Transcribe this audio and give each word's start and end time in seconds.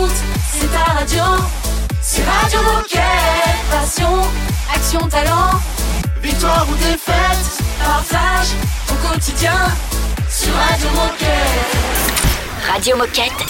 écoutes, 0.00 0.16
c'est 0.52 0.70
ta 0.72 0.92
radio. 0.92 1.22
C'est 2.02 2.22
Radio 2.24 2.60
Moquette. 2.62 3.00
Passion, 3.70 4.22
action, 4.74 5.08
talent. 5.08 5.60
Victoire 6.22 6.66
ou 6.70 6.74
défaite, 6.76 7.62
partage 7.78 8.48
au 8.90 9.08
quotidien 9.08 9.54
sur 10.28 10.52
Radio 10.54 10.88
Moquette. 10.90 12.72
Radio 12.72 12.96
Moquette. 12.96 13.46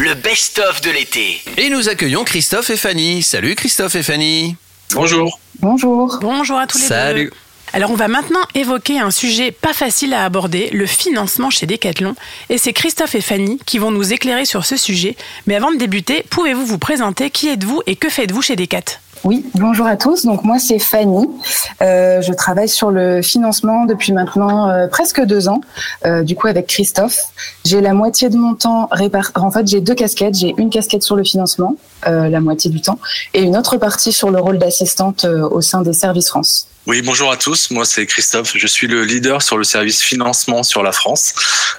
Le 0.00 0.14
best-of 0.14 0.80
de 0.80 0.90
l'été. 0.90 1.42
Et 1.56 1.68
nous 1.70 1.88
accueillons 1.88 2.24
Christophe 2.24 2.70
et 2.70 2.76
Fanny. 2.76 3.22
Salut 3.22 3.54
Christophe 3.54 3.94
et 3.94 4.02
Fanny. 4.02 4.56
Bonjour. 4.94 5.38
Bonjour. 5.60 6.18
Bonjour 6.20 6.58
à 6.58 6.66
tous 6.66 6.78
les 6.78 6.84
deux. 6.84 6.88
Salut. 6.88 7.32
Alors 7.74 7.90
on 7.90 7.94
va 7.94 8.08
maintenant 8.08 8.42
évoquer 8.54 8.98
un 8.98 9.10
sujet 9.10 9.50
pas 9.50 9.72
facile 9.72 10.12
à 10.12 10.24
aborder, 10.24 10.68
le 10.70 10.84
financement 10.86 11.48
chez 11.48 11.66
Decathlon. 11.66 12.14
Et 12.50 12.58
c'est 12.58 12.74
Christophe 12.74 13.14
et 13.14 13.22
Fanny 13.22 13.58
qui 13.64 13.78
vont 13.78 13.90
nous 13.90 14.12
éclairer 14.12 14.44
sur 14.44 14.66
ce 14.66 14.76
sujet. 14.76 15.16
Mais 15.46 15.56
avant 15.56 15.72
de 15.72 15.78
débuter, 15.78 16.24
pouvez-vous 16.28 16.66
vous 16.66 16.78
présenter? 16.78 17.30
Qui 17.30 17.48
êtes-vous 17.48 17.82
et 17.86 17.96
que 17.96 18.10
faites-vous 18.10 18.42
chez 18.42 18.56
Decat? 18.56 19.01
Oui, 19.24 19.46
bonjour 19.54 19.86
à 19.86 19.96
tous. 19.96 20.24
Donc 20.24 20.42
moi 20.42 20.58
c'est 20.58 20.80
Fanny. 20.80 21.28
Euh, 21.80 22.20
je 22.22 22.32
travaille 22.32 22.68
sur 22.68 22.90
le 22.90 23.22
financement 23.22 23.86
depuis 23.86 24.12
maintenant 24.12 24.68
euh, 24.68 24.88
presque 24.88 25.20
deux 25.20 25.48
ans. 25.48 25.60
euh, 26.04 26.24
du 26.24 26.34
coup 26.34 26.48
avec 26.48 26.66
Christophe, 26.66 27.18
j'ai 27.64 27.80
la 27.80 27.94
moitié 27.94 28.30
de 28.30 28.36
mon 28.36 28.54
temps 28.54 28.88
réparti. 28.90 29.32
En 29.36 29.52
fait 29.52 29.68
j'ai 29.68 29.80
deux 29.80 29.94
casquettes. 29.94 30.34
J'ai 30.36 30.54
une 30.58 30.70
casquette 30.70 31.04
sur 31.04 31.14
le 31.14 31.22
financement, 31.22 31.76
euh, 32.08 32.28
la 32.28 32.40
moitié 32.40 32.68
du 32.68 32.80
temps, 32.80 32.98
et 33.32 33.42
une 33.42 33.56
autre 33.56 33.76
partie 33.76 34.12
sur 34.12 34.30
le 34.30 34.40
rôle 34.40 34.58
d'assistante 34.58 35.24
euh, 35.24 35.48
au 35.48 35.60
sein 35.60 35.82
des 35.82 35.92
services 35.92 36.28
France. 36.28 36.66
Oui, 36.88 37.00
bonjour 37.00 37.30
à 37.30 37.36
tous. 37.36 37.70
Moi, 37.70 37.84
c'est 37.84 38.06
Christophe. 38.06 38.54
Je 38.56 38.66
suis 38.66 38.88
le 38.88 39.04
leader 39.04 39.40
sur 39.40 39.56
le 39.56 39.62
service 39.62 40.02
financement 40.02 40.64
sur 40.64 40.82
la 40.82 40.90
France. 40.90 41.32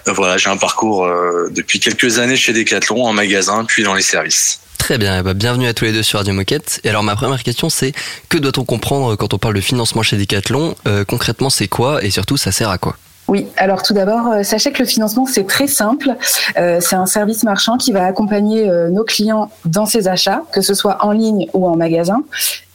Euh, 0.07 0.13
voilà, 0.13 0.37
j'ai 0.37 0.49
un 0.49 0.55
parcours 0.55 1.05
depuis 1.51 1.81
quelques 1.81 2.19
années 2.19 2.37
chez 2.37 2.53
Decathlon, 2.53 3.03
en 3.03 3.11
magasin, 3.11 3.65
puis 3.65 3.83
dans 3.83 3.95
les 3.95 4.01
services. 4.01 4.61
Très 4.83 4.97
bien, 4.97 5.17
eh 5.17 5.23
ben, 5.23 5.33
bienvenue 5.33 5.67
à 5.67 5.73
tous 5.73 5.85
les 5.85 5.93
deux 5.93 6.03
sur 6.03 6.19
Radio 6.19 6.33
Moquette. 6.33 6.81
Et 6.83 6.89
alors 6.89 7.03
ma 7.03 7.15
première 7.15 7.41
question 7.41 7.69
c'est 7.69 7.93
que 8.27 8.37
doit-on 8.37 8.65
comprendre 8.65 9.15
quand 9.15 9.33
on 9.33 9.37
parle 9.37 9.55
de 9.55 9.61
financement 9.61 10.03
chez 10.03 10.17
Decathlon? 10.17 10.75
Euh, 10.87 11.05
Concrètement 11.05 11.49
c'est 11.49 11.69
quoi? 11.69 12.03
Et 12.03 12.09
surtout 12.09 12.35
ça 12.35 12.51
sert 12.51 12.69
à 12.69 12.77
quoi? 12.77 12.97
Oui, 13.29 13.47
alors 13.55 13.81
tout 13.81 13.93
d'abord, 13.93 14.27
euh, 14.27 14.43
sachez 14.43 14.73
que 14.73 14.79
le 14.79 14.85
financement, 14.85 15.25
c'est 15.25 15.47
très 15.47 15.67
simple. 15.67 16.09
Euh, 16.57 16.79
c'est 16.81 16.97
un 16.97 17.05
service 17.05 17.43
marchand 17.43 17.77
qui 17.77 17.93
va 17.93 18.05
accompagner 18.05 18.69
euh, 18.69 18.89
nos 18.89 19.05
clients 19.05 19.49
dans 19.63 19.85
ses 19.85 20.09
achats, 20.09 20.43
que 20.51 20.59
ce 20.59 20.73
soit 20.73 20.97
en 21.05 21.11
ligne 21.11 21.47
ou 21.53 21.65
en 21.65 21.77
magasin. 21.77 22.21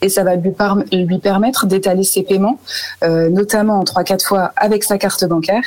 Et 0.01 0.09
ça 0.09 0.23
va 0.23 0.35
lui, 0.35 1.19
permettre 1.19 1.67
d'étaler 1.67 2.03
ses 2.03 2.23
paiements, 2.23 2.57
euh, 3.03 3.29
notamment 3.29 3.79
en 3.79 3.83
3-4 3.83 4.25
fois 4.25 4.51
avec 4.55 4.83
sa 4.83 4.97
carte 4.97 5.23
bancaire, 5.25 5.63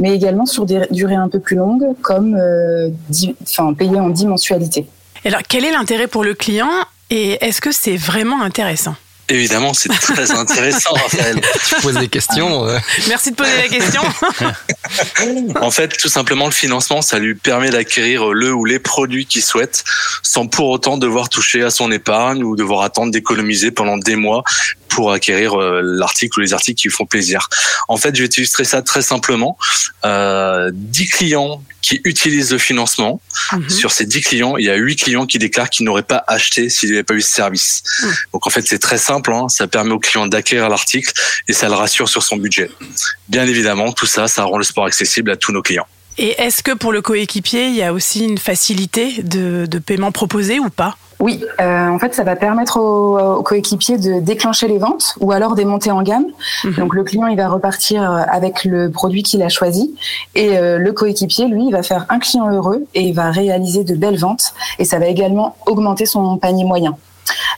mais 0.00 0.12
également 0.12 0.46
sur 0.46 0.66
des 0.66 0.88
durées 0.90 1.14
un 1.14 1.28
peu 1.28 1.38
plus 1.38 1.54
longues, 1.54 1.94
comme 2.02 2.34
euh, 2.34 2.90
payer 3.78 4.00
en 4.00 4.08
10 4.08 4.26
mensualités. 4.26 4.88
Alors 5.24 5.40
quel 5.48 5.64
est 5.64 5.72
l'intérêt 5.72 6.06
pour 6.06 6.24
le 6.24 6.34
client 6.34 6.70
et 7.10 7.38
est-ce 7.44 7.60
que 7.60 7.72
c'est 7.72 7.96
vraiment 7.96 8.42
intéressant? 8.42 8.96
Évidemment, 9.30 9.72
c'est 9.72 9.88
très 9.88 10.30
intéressant, 10.38 10.92
Raphaël. 10.92 11.40
Tu 11.66 11.80
poses 11.80 11.94
des 11.94 12.08
questions 12.08 12.66
euh, 12.66 12.78
Merci 13.08 13.30
de 13.30 13.36
poser 13.36 13.56
la 13.56 13.68
question. 13.68 14.02
En 15.62 15.70
fait, 15.70 15.96
tout 15.96 16.10
simplement, 16.10 16.44
le 16.44 16.52
financement, 16.52 17.00
ça 17.00 17.18
lui 17.18 17.34
permet 17.34 17.70
d'acquérir 17.70 18.32
le 18.32 18.52
ou 18.52 18.66
les 18.66 18.78
produits 18.78 19.24
qu'il 19.24 19.42
souhaite, 19.42 19.82
sans 20.22 20.46
pour 20.46 20.68
autant 20.68 20.98
devoir 20.98 21.30
toucher 21.30 21.62
à 21.62 21.70
son 21.70 21.90
épargne 21.90 22.44
ou 22.44 22.54
devoir 22.54 22.82
attendre 22.82 23.12
d'économiser 23.12 23.70
pendant 23.70 23.96
des 23.96 24.16
mois 24.16 24.44
pour 24.94 25.12
acquérir 25.12 25.60
euh, 25.60 25.80
l'article 25.82 26.38
ou 26.38 26.42
les 26.42 26.52
articles 26.54 26.80
qui 26.80 26.88
font 26.88 27.06
plaisir. 27.06 27.48
En 27.88 27.96
fait, 27.96 28.14
je 28.14 28.22
vais 28.22 28.28
t'illustrer 28.28 28.64
ça 28.64 28.80
très 28.82 29.02
simplement. 29.02 29.58
Euh, 30.04 30.70
10 30.72 31.08
clients 31.08 31.62
qui 31.82 32.00
utilisent 32.04 32.52
le 32.52 32.58
financement. 32.58 33.20
Mhm. 33.52 33.68
Sur 33.68 33.90
ces 33.92 34.06
10 34.06 34.20
clients, 34.22 34.56
il 34.56 34.64
y 34.64 34.70
a 34.70 34.74
8 34.76 34.96
clients 34.96 35.26
qui 35.26 35.38
déclarent 35.38 35.68
qu'ils 35.68 35.84
n'auraient 35.84 36.02
pas 36.02 36.24
acheté 36.28 36.68
s'il 36.70 36.88
n'y 36.90 36.94
avait 36.94 37.04
pas 37.04 37.14
eu 37.14 37.20
ce 37.20 37.30
service. 37.32 37.82
Mhm. 38.02 38.14
Donc 38.32 38.46
en 38.46 38.50
fait, 38.50 38.64
c'est 38.66 38.78
très 38.78 38.98
simple. 38.98 39.32
hein. 39.32 39.48
Ça 39.48 39.66
permet 39.66 39.92
au 39.92 39.98
client 39.98 40.26
d'acquérir 40.26 40.68
l'article 40.68 41.12
et 41.48 41.52
ça 41.52 41.68
le 41.68 41.74
rassure 41.74 42.08
sur 42.08 42.22
son 42.22 42.36
budget. 42.36 42.70
Bien 43.28 43.46
évidemment, 43.46 43.92
tout 43.92 44.06
ça, 44.06 44.28
ça 44.28 44.44
rend 44.44 44.58
le 44.58 44.64
sport 44.64 44.86
accessible 44.86 45.30
à 45.30 45.36
tous 45.36 45.52
nos 45.52 45.62
clients. 45.62 45.86
Et 46.16 46.40
est-ce 46.40 46.62
que 46.62 46.70
pour 46.72 46.92
le 46.92 47.02
coéquipier, 47.02 47.66
il 47.66 47.74
y 47.74 47.82
a 47.82 47.92
aussi 47.92 48.20
une 48.24 48.38
facilité 48.38 49.22
de, 49.22 49.66
de 49.68 49.78
paiement 49.80 50.12
proposée 50.12 50.60
ou 50.60 50.70
pas? 50.70 50.96
Oui, 51.20 51.42
euh, 51.60 51.88
en 51.88 51.98
fait, 51.98 52.14
ça 52.14 52.24
va 52.24 52.36
permettre 52.36 52.78
aux, 52.78 53.18
aux 53.18 53.42
coéquipiers 53.42 53.98
de 53.98 54.20
déclencher 54.20 54.68
les 54.68 54.78
ventes 54.78 55.14
ou 55.20 55.32
alors 55.32 55.54
des 55.54 55.64
montées 55.64 55.90
en 55.90 56.02
gamme. 56.02 56.26
Mhm. 56.64 56.74
Donc 56.74 56.94
le 56.94 57.04
client, 57.04 57.28
il 57.28 57.36
va 57.36 57.48
repartir 57.48 58.10
euh, 58.10 58.22
avec 58.28 58.64
le 58.64 58.90
produit 58.90 59.22
qu'il 59.22 59.42
a 59.42 59.48
choisi 59.48 59.94
et 60.34 60.56
euh, 60.56 60.78
le 60.78 60.92
coéquipier, 60.92 61.46
lui, 61.46 61.66
il 61.66 61.72
va 61.72 61.82
faire 61.82 62.06
un 62.08 62.18
client 62.18 62.50
heureux 62.50 62.84
et 62.94 63.02
il 63.02 63.14
va 63.14 63.30
réaliser 63.30 63.84
de 63.84 63.94
belles 63.94 64.18
ventes 64.18 64.54
et 64.78 64.84
ça 64.84 64.98
va 64.98 65.06
également 65.06 65.56
augmenter 65.66 66.06
son 66.06 66.36
panier 66.36 66.64
moyen. 66.64 66.96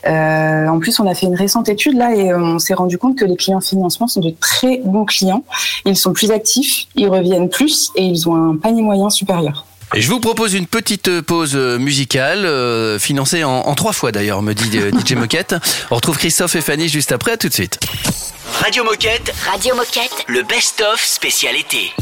Euh, 0.05 0.67
en 0.67 0.79
plus, 0.79 0.99
on 0.99 1.07
a 1.07 1.13
fait 1.13 1.25
une 1.25 1.35
récente 1.35 1.67
étude 1.67 1.97
là 1.97 2.15
et 2.15 2.33
on 2.33 2.59
s'est 2.59 2.73
rendu 2.73 2.97
compte 2.97 3.17
que 3.17 3.25
les 3.25 3.35
clients 3.35 3.59
financement 3.59 4.07
sont 4.07 4.21
de 4.21 4.33
très 4.39 4.81
bons 4.85 5.05
clients. 5.05 5.43
Ils 5.85 5.97
sont 5.97 6.13
plus 6.13 6.31
actifs, 6.31 6.87
ils 6.95 7.09
reviennent 7.09 7.49
plus 7.49 7.91
et 7.95 8.03
ils 8.03 8.29
ont 8.29 8.51
un 8.51 8.55
panier 8.55 8.81
moyen 8.81 9.09
supérieur. 9.09 9.65
Et 9.95 10.01
je 10.01 10.09
vous 10.09 10.19
propose 10.19 10.53
une 10.53 10.67
petite 10.67 11.21
pause 11.21 11.55
euh, 11.55 11.77
musicale, 11.79 12.45
euh, 12.45 12.99
financée 12.99 13.43
en, 13.43 13.51
en 13.51 13.73
trois 13.75 13.93
fois 13.93 14.11
d'ailleurs, 14.11 14.41
me 14.41 14.53
dit 14.53 14.77
euh, 14.77 14.91
DJ 14.91 15.13
Moquette. 15.13 15.55
On 15.91 15.95
retrouve 15.95 16.17
Christophe 16.17 16.55
et 16.55 16.61
Fanny 16.61 16.89
juste 16.89 17.11
après, 17.13 17.31
à 17.33 17.37
tout 17.37 17.47
de 17.47 17.53
suite. 17.53 17.79
Radio 18.61 18.83
Moquette, 18.83 19.33
Radio 19.49 19.75
Moquette. 19.75 20.25
le 20.27 20.43
best-of 20.43 21.01
spécial 21.03 21.55
été. 21.55 21.93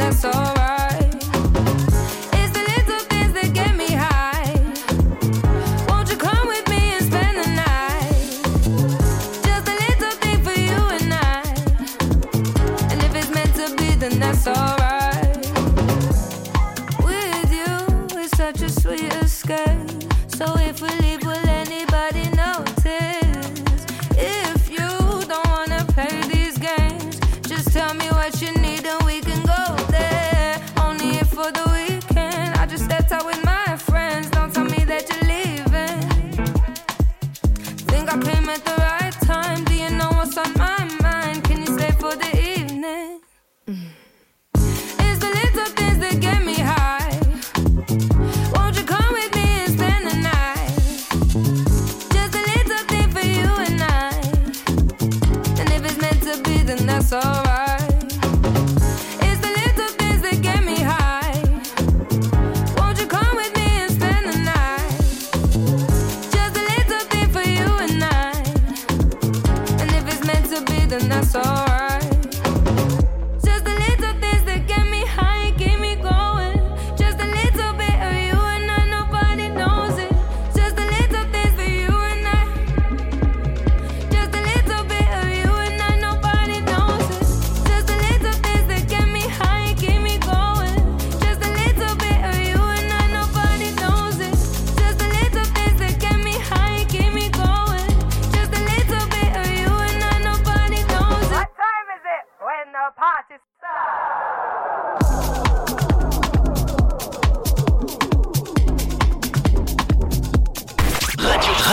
To 0.00 0.54
be, 0.54 0.59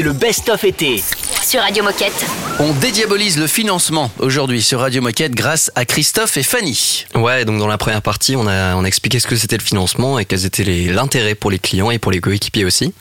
C'est 0.00 0.06
le 0.06 0.12
best-of 0.14 0.64
été. 0.64 1.02
Sur 1.46 1.60
Radio 1.60 1.84
Moquette. 1.84 2.24
On 2.58 2.72
dédiabolise 2.72 3.36
le 3.38 3.46
financement 3.46 4.10
aujourd'hui 4.18 4.62
sur 4.62 4.80
Radio 4.80 5.02
Moquette 5.02 5.32
grâce 5.34 5.70
à 5.74 5.84
Christophe 5.84 6.38
et 6.38 6.42
Fanny. 6.42 7.04
Ouais, 7.14 7.44
donc 7.44 7.58
dans 7.58 7.66
la 7.66 7.76
première 7.76 8.00
partie, 8.00 8.34
on 8.34 8.46
a, 8.46 8.76
on 8.76 8.84
a 8.84 8.86
expliqué 8.86 9.20
ce 9.20 9.26
que 9.26 9.36
c'était 9.36 9.58
le 9.58 9.62
financement 9.62 10.18
et 10.18 10.24
quels 10.24 10.46
étaient 10.46 10.64
les- 10.64 10.86
l'intérêt 10.90 11.34
pour 11.34 11.50
les 11.50 11.58
clients 11.58 11.90
et 11.90 11.98
pour 11.98 12.12
les 12.12 12.20
coéquipiers 12.22 12.64
aussi. 12.64 12.94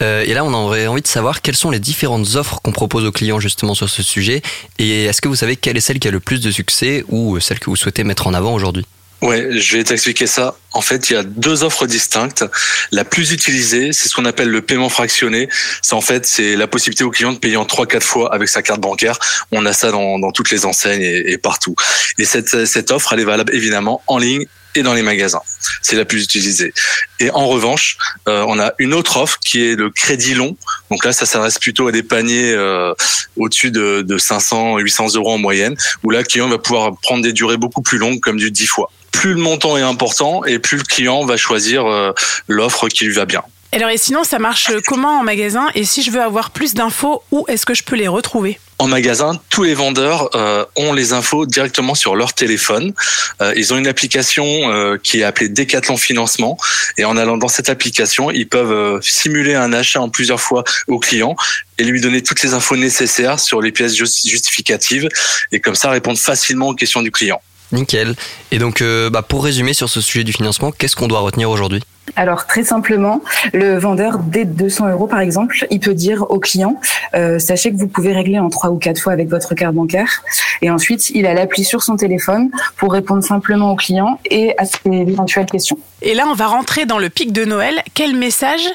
Euh, 0.00 0.22
et 0.24 0.32
là, 0.32 0.44
on 0.44 0.54
aurait 0.54 0.86
envie 0.86 1.02
de 1.02 1.08
savoir 1.08 1.42
quelles 1.42 1.56
sont 1.56 1.72
les 1.72 1.80
différentes 1.80 2.36
offres 2.36 2.60
qu'on 2.62 2.70
propose 2.70 3.04
aux 3.04 3.10
clients 3.10 3.40
justement 3.40 3.74
sur 3.74 3.88
ce 3.88 4.04
sujet. 4.04 4.40
Et 4.78 5.06
est-ce 5.06 5.20
que 5.20 5.26
vous 5.26 5.34
savez 5.34 5.56
quelle 5.56 5.76
est 5.76 5.80
celle 5.80 5.98
qui 5.98 6.06
a 6.06 6.12
le 6.12 6.20
plus 6.20 6.40
de 6.40 6.52
succès 6.52 7.04
ou 7.08 7.40
celle 7.40 7.58
que 7.58 7.68
vous 7.68 7.74
souhaitez 7.74 8.04
mettre 8.04 8.28
en 8.28 8.32
avant 8.34 8.54
aujourd'hui? 8.54 8.86
Ouais, 9.24 9.58
je 9.58 9.78
vais 9.78 9.84
t'expliquer 9.84 10.26
ça. 10.26 10.54
En 10.72 10.82
fait, 10.82 11.08
il 11.08 11.14
y 11.14 11.16
a 11.16 11.22
deux 11.22 11.64
offres 11.64 11.86
distinctes. 11.86 12.44
La 12.92 13.06
plus 13.06 13.32
utilisée, 13.32 13.94
c'est 13.94 14.10
ce 14.10 14.14
qu'on 14.14 14.26
appelle 14.26 14.50
le 14.50 14.60
paiement 14.60 14.90
fractionné. 14.90 15.48
C'est 15.80 15.94
en 15.94 16.02
fait, 16.02 16.26
c'est 16.26 16.56
la 16.56 16.66
possibilité 16.66 17.04
au 17.04 17.10
client 17.10 17.32
de 17.32 17.38
payer 17.38 17.56
en 17.56 17.64
trois, 17.64 17.86
quatre 17.86 18.04
fois 18.04 18.34
avec 18.34 18.50
sa 18.50 18.60
carte 18.60 18.82
bancaire. 18.82 19.18
On 19.50 19.64
a 19.64 19.72
ça 19.72 19.90
dans, 19.90 20.18
dans 20.18 20.30
toutes 20.30 20.50
les 20.50 20.66
enseignes 20.66 21.00
et, 21.00 21.32
et 21.32 21.38
partout. 21.38 21.74
Et 22.18 22.26
cette, 22.26 22.66
cette 22.66 22.90
offre, 22.90 23.14
elle 23.14 23.20
est 23.20 23.24
valable 23.24 23.54
évidemment 23.54 24.02
en 24.08 24.18
ligne 24.18 24.44
et 24.74 24.82
dans 24.82 24.92
les 24.92 25.00
magasins. 25.00 25.40
C'est 25.80 25.96
la 25.96 26.04
plus 26.04 26.22
utilisée. 26.22 26.74
Et 27.18 27.30
en 27.30 27.46
revanche, 27.46 27.96
euh, 28.28 28.44
on 28.46 28.58
a 28.58 28.72
une 28.78 28.92
autre 28.92 29.16
offre 29.16 29.38
qui 29.38 29.64
est 29.64 29.74
le 29.74 29.88
crédit 29.88 30.34
long. 30.34 30.54
Donc 30.90 31.02
là, 31.02 31.14
ça 31.14 31.24
s'adresse 31.24 31.58
plutôt 31.58 31.88
à 31.88 31.92
des 31.92 32.02
paniers 32.02 32.52
euh, 32.52 32.92
au-dessus 33.36 33.70
de, 33.70 34.02
de 34.02 34.18
500, 34.18 34.76
800 34.78 35.14
euros 35.14 35.32
en 35.32 35.38
moyenne, 35.38 35.76
où 36.02 36.10
là, 36.10 36.18
le 36.18 36.24
client 36.24 36.48
va 36.48 36.58
pouvoir 36.58 36.92
prendre 37.00 37.22
des 37.22 37.32
durées 37.32 37.56
beaucoup 37.56 37.80
plus 37.80 37.96
longues, 37.96 38.20
comme 38.20 38.36
du 38.36 38.50
10 38.50 38.66
fois. 38.66 38.90
Plus 39.14 39.34
le 39.34 39.40
montant 39.40 39.78
est 39.78 39.82
important 39.82 40.44
et 40.44 40.58
plus 40.58 40.76
le 40.76 40.82
client 40.82 41.24
va 41.24 41.36
choisir 41.36 41.86
euh, 41.86 42.12
l'offre 42.48 42.88
qui 42.88 43.04
lui 43.04 43.14
va 43.14 43.26
bien. 43.26 43.42
Alors 43.72 43.88
et 43.88 43.96
sinon, 43.96 44.22
ça 44.22 44.38
marche 44.38 44.70
comment 44.86 45.20
en 45.20 45.24
magasin? 45.24 45.68
Et 45.74 45.84
si 45.84 46.02
je 46.02 46.10
veux 46.10 46.20
avoir 46.20 46.50
plus 46.50 46.74
d'infos, 46.74 47.22
où 47.30 47.44
est-ce 47.48 47.64
que 47.64 47.74
je 47.74 47.82
peux 47.82 47.96
les 47.96 48.08
retrouver? 48.08 48.58
En 48.78 48.88
magasin, 48.88 49.40
tous 49.50 49.62
les 49.62 49.74
vendeurs 49.74 50.30
euh, 50.34 50.64
ont 50.76 50.92
les 50.92 51.12
infos 51.12 51.46
directement 51.46 51.94
sur 51.94 52.16
leur 52.16 52.34
téléphone. 52.34 52.92
Euh, 53.40 53.52
ils 53.56 53.72
ont 53.72 53.78
une 53.78 53.86
application 53.86 54.44
euh, 54.44 54.98
qui 55.02 55.20
est 55.20 55.22
appelée 55.22 55.48
Decathlon 55.48 55.96
Financement. 55.96 56.58
Et 56.98 57.04
en 57.04 57.16
allant 57.16 57.36
dans 57.36 57.48
cette 57.48 57.68
application, 57.68 58.30
ils 58.30 58.48
peuvent 58.48 58.72
euh, 58.72 59.00
simuler 59.00 59.54
un 59.54 59.72
achat 59.72 60.00
en 60.00 60.08
plusieurs 60.08 60.40
fois 60.40 60.64
au 60.88 60.98
client 60.98 61.34
et 61.78 61.84
lui 61.84 62.00
donner 62.00 62.22
toutes 62.22 62.42
les 62.42 62.52
infos 62.52 62.76
nécessaires 62.76 63.38
sur 63.40 63.60
les 63.60 63.72
pièces 63.72 63.94
just- 63.94 64.28
justificatives. 64.28 65.08
Et 65.52 65.60
comme 65.60 65.76
ça, 65.76 65.90
répondre 65.90 66.18
facilement 66.18 66.68
aux 66.68 66.74
questions 66.74 67.02
du 67.02 67.12
client. 67.12 67.40
Nickel. 67.74 68.14
Et 68.50 68.58
donc, 68.58 68.80
euh, 68.80 69.10
bah, 69.10 69.22
pour 69.22 69.44
résumer 69.44 69.74
sur 69.74 69.88
ce 69.88 70.00
sujet 70.00 70.24
du 70.24 70.32
financement, 70.32 70.70
qu'est-ce 70.70 70.96
qu'on 70.96 71.08
doit 71.08 71.20
retenir 71.20 71.50
aujourd'hui? 71.50 71.82
Alors 72.16 72.46
très 72.46 72.62
simplement, 72.62 73.22
le 73.52 73.76
vendeur 73.78 74.18
dès 74.18 74.44
200 74.44 74.90
euros 74.90 75.06
par 75.06 75.20
exemple, 75.20 75.66
il 75.70 75.80
peut 75.80 75.94
dire 75.94 76.30
au 76.30 76.38
client 76.38 76.78
euh, 77.14 77.38
sachez 77.38 77.72
que 77.72 77.76
vous 77.76 77.88
pouvez 77.88 78.12
régler 78.12 78.38
en 78.38 78.50
trois 78.50 78.70
ou 78.70 78.78
quatre 78.78 79.00
fois 79.00 79.12
avec 79.12 79.28
votre 79.28 79.54
carte 79.54 79.74
bancaire. 79.74 80.22
Et 80.62 80.70
ensuite, 80.70 81.10
il 81.10 81.26
a 81.26 81.34
l'appli 81.34 81.64
sur 81.64 81.82
son 81.82 81.96
téléphone 81.96 82.50
pour 82.76 82.92
répondre 82.92 83.24
simplement 83.24 83.72
au 83.72 83.76
client 83.76 84.20
et 84.30 84.54
à 84.58 84.64
ses 84.64 84.78
éventuelles 84.84 85.46
questions. 85.46 85.78
Et 86.02 86.14
là, 86.14 86.26
on 86.28 86.34
va 86.34 86.46
rentrer 86.46 86.86
dans 86.86 86.98
le 86.98 87.08
pic 87.08 87.32
de 87.32 87.44
Noël. 87.44 87.82
Quel 87.94 88.14
message 88.16 88.66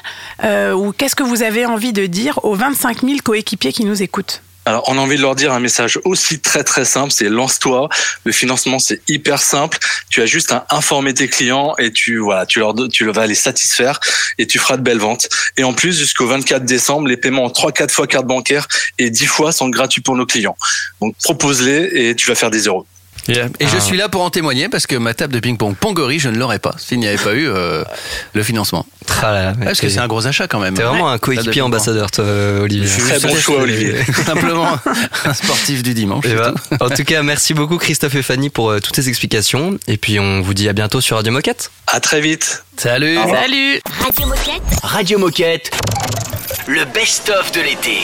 euh, 0.44 0.74
ou 0.74 0.92
qu'est-ce 0.92 1.16
que 1.16 1.22
vous 1.22 1.42
avez 1.42 1.64
envie 1.64 1.92
de 1.92 2.06
dire 2.06 2.40
aux 2.42 2.54
25 2.54 3.02
000 3.02 3.18
coéquipiers 3.24 3.72
qui 3.72 3.84
nous 3.84 4.02
écoutent? 4.02 4.42
On 4.86 4.98
a 4.98 5.00
envie 5.00 5.16
de 5.16 5.22
leur 5.22 5.34
dire 5.34 5.52
un 5.52 5.60
message 5.60 5.98
aussi 6.04 6.40
très 6.40 6.64
très 6.64 6.84
simple, 6.84 7.12
c'est 7.12 7.28
lance-toi. 7.28 7.88
Le 8.24 8.32
financement, 8.32 8.78
c'est 8.78 9.00
hyper 9.08 9.40
simple. 9.40 9.78
Tu 10.10 10.22
as 10.22 10.26
juste 10.26 10.52
à 10.52 10.66
informer 10.70 11.14
tes 11.14 11.28
clients 11.28 11.74
et 11.78 11.92
tu 11.92 12.18
voilà, 12.18 12.46
tu 12.46 12.58
leur 12.58 12.74
tu 12.90 13.10
vas 13.10 13.26
les 13.26 13.34
satisfaire 13.34 14.00
et 14.38 14.46
tu 14.46 14.58
feras 14.58 14.76
de 14.76 14.82
belles 14.82 14.98
ventes. 14.98 15.28
Et 15.56 15.64
en 15.64 15.72
plus, 15.72 15.98
jusqu'au 15.98 16.26
24 16.26 16.64
décembre, 16.64 17.08
les 17.08 17.16
paiements 17.16 17.44
en 17.44 17.50
3 17.50 17.72
4 17.72 17.90
fois 17.90 18.06
carte 18.06 18.26
bancaire 18.26 18.66
et 18.98 19.10
10 19.10 19.26
fois 19.26 19.52
sont 19.52 19.68
gratuits 19.68 20.02
pour 20.02 20.16
nos 20.16 20.26
clients. 20.26 20.56
Donc 21.00 21.16
propose-les 21.22 21.90
et 21.92 22.14
tu 22.14 22.28
vas 22.28 22.34
faire 22.34 22.50
des 22.50 22.62
euros. 22.62 22.86
Et 23.30 23.66
je 23.66 23.76
Ah. 23.76 23.80
suis 23.80 23.96
là 23.96 24.08
pour 24.08 24.22
en 24.22 24.30
témoigner 24.30 24.68
parce 24.68 24.86
que 24.86 24.96
ma 24.96 25.14
table 25.14 25.32
de 25.34 25.40
ping-pong 25.40 25.74
Pongori, 25.76 26.18
je 26.18 26.28
ne 26.28 26.36
l'aurais 26.38 26.58
pas 26.58 26.74
s'il 26.78 26.98
n'y 27.00 27.08
avait 27.08 27.16
pas 27.22 27.32
eu 27.34 27.48
euh, 27.48 27.84
le 28.34 28.42
financement. 28.42 28.86
Ah 29.22 29.32
là 29.32 29.52
Parce 29.62 29.80
que 29.80 29.88
c'est 29.88 29.98
un 29.98 30.06
gros 30.08 30.26
achat 30.26 30.46
quand 30.48 30.60
même. 30.60 30.74
T'es 30.74 30.82
vraiment 30.82 31.10
un 31.10 31.18
coéquipier 31.18 31.62
ambassadeur, 31.62 32.10
toi, 32.10 32.24
Olivier. 32.62 32.86
Je 32.86 32.92
suis 32.92 33.02
Très 33.02 33.20
bon 33.20 33.36
choix, 33.36 33.56
euh, 33.58 33.62
Olivier. 33.62 33.94
simplement 34.26 34.68
un 35.24 35.34
sportif 35.34 35.82
du 35.82 35.94
dimanche. 35.94 36.24
Eh 36.28 36.34
ben, 36.34 36.52
tout. 36.54 36.76
en 36.84 36.88
tout 36.90 37.04
cas, 37.04 37.22
merci 37.22 37.54
beaucoup 37.54 37.76
Christophe 37.78 38.14
et 38.14 38.22
Fanny 38.22 38.50
pour 38.50 38.70
euh, 38.70 38.80
toutes 38.80 38.96
ces 38.96 39.08
explications. 39.08 39.78
Et 39.86 39.96
puis 39.96 40.18
on 40.20 40.40
vous 40.40 40.54
dit 40.54 40.68
à 40.68 40.72
bientôt 40.72 41.00
sur 41.00 41.16
Radio 41.16 41.32
Moquette. 41.32 41.70
À 41.86 42.00
très 42.00 42.20
vite. 42.20 42.64
Salut. 42.76 43.16
Salut 43.16 43.80
Radio 44.04 44.26
Moquette. 44.26 44.62
Radio 44.82 45.18
Moquette. 45.18 45.70
Le 46.66 46.84
best-of 46.84 47.52
de 47.52 47.60
l'été. 47.60 47.98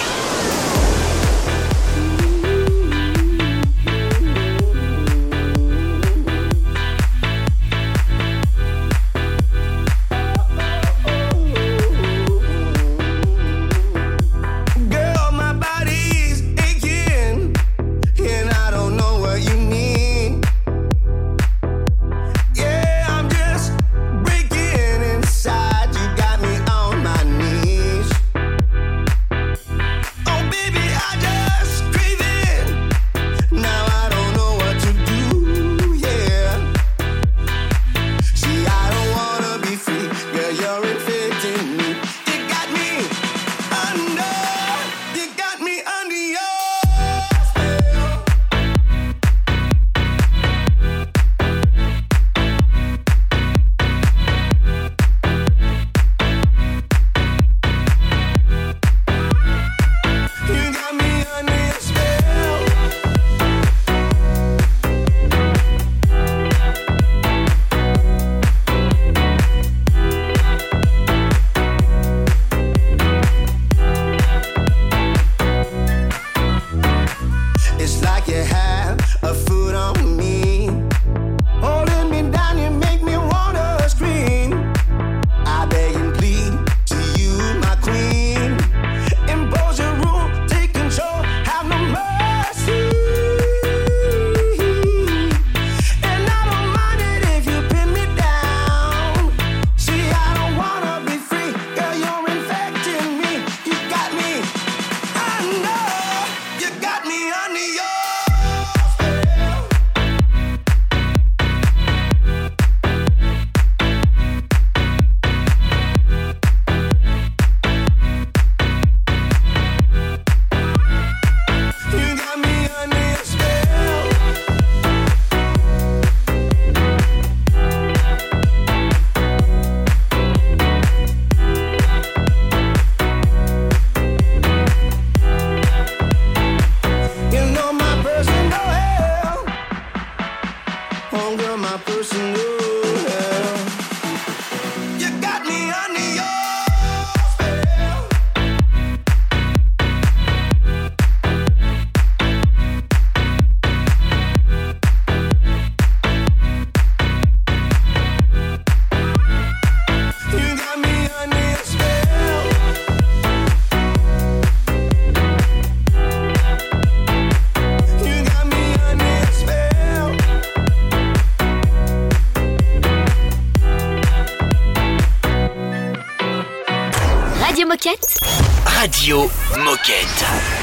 Radio 179.07 179.31
Moquette. 179.59 180.56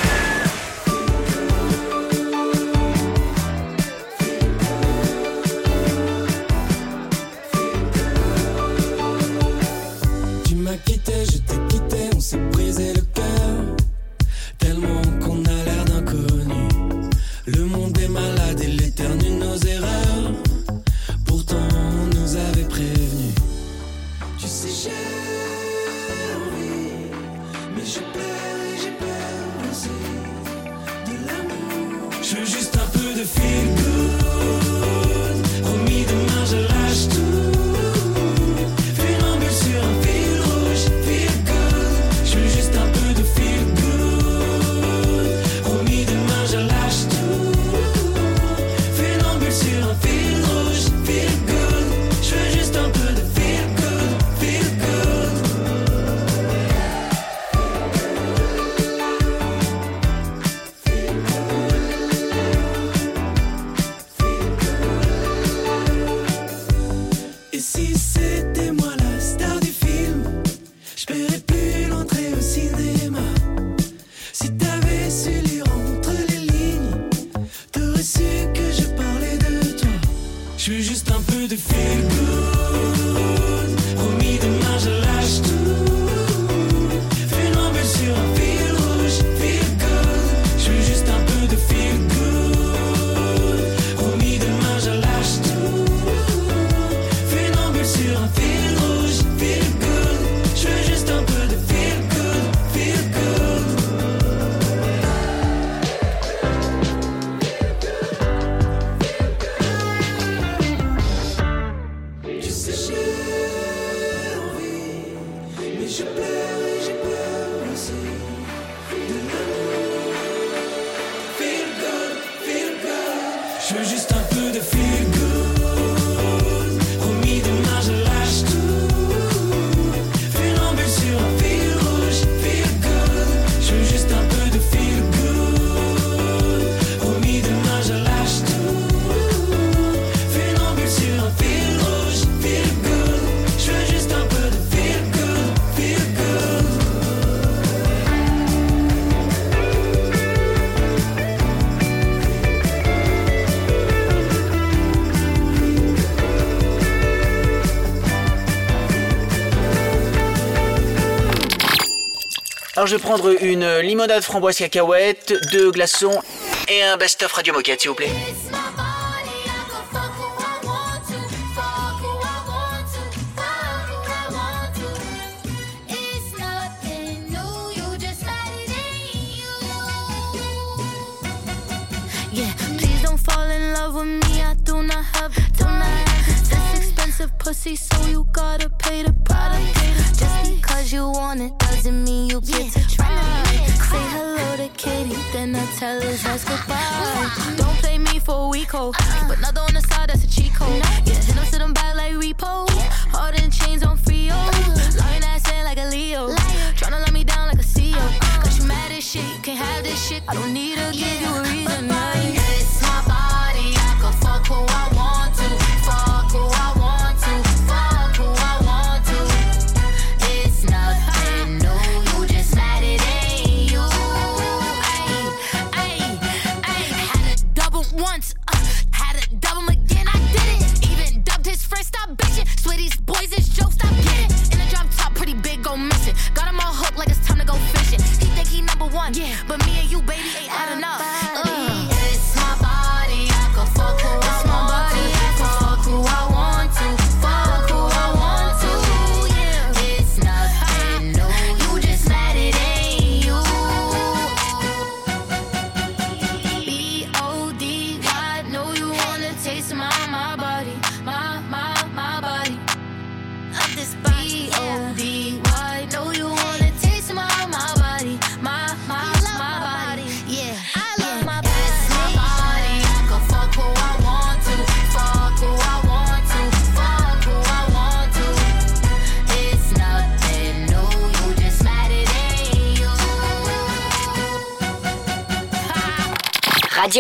Alors 162.84 162.90
je 162.90 162.98
vais 162.98 163.02
prendre 163.02 163.42
une 163.42 163.78
limonade 163.80 164.22
framboise 164.22 164.58
cacahuète, 164.58 165.34
deux 165.54 165.72
glaçons 165.72 166.22
et 166.68 166.84
un 166.84 166.98
best-of 166.98 167.32
radio 167.32 167.54
moquette 167.54 167.80
s'il 167.80 167.92
vous 167.92 167.96
plaît. 167.96 168.12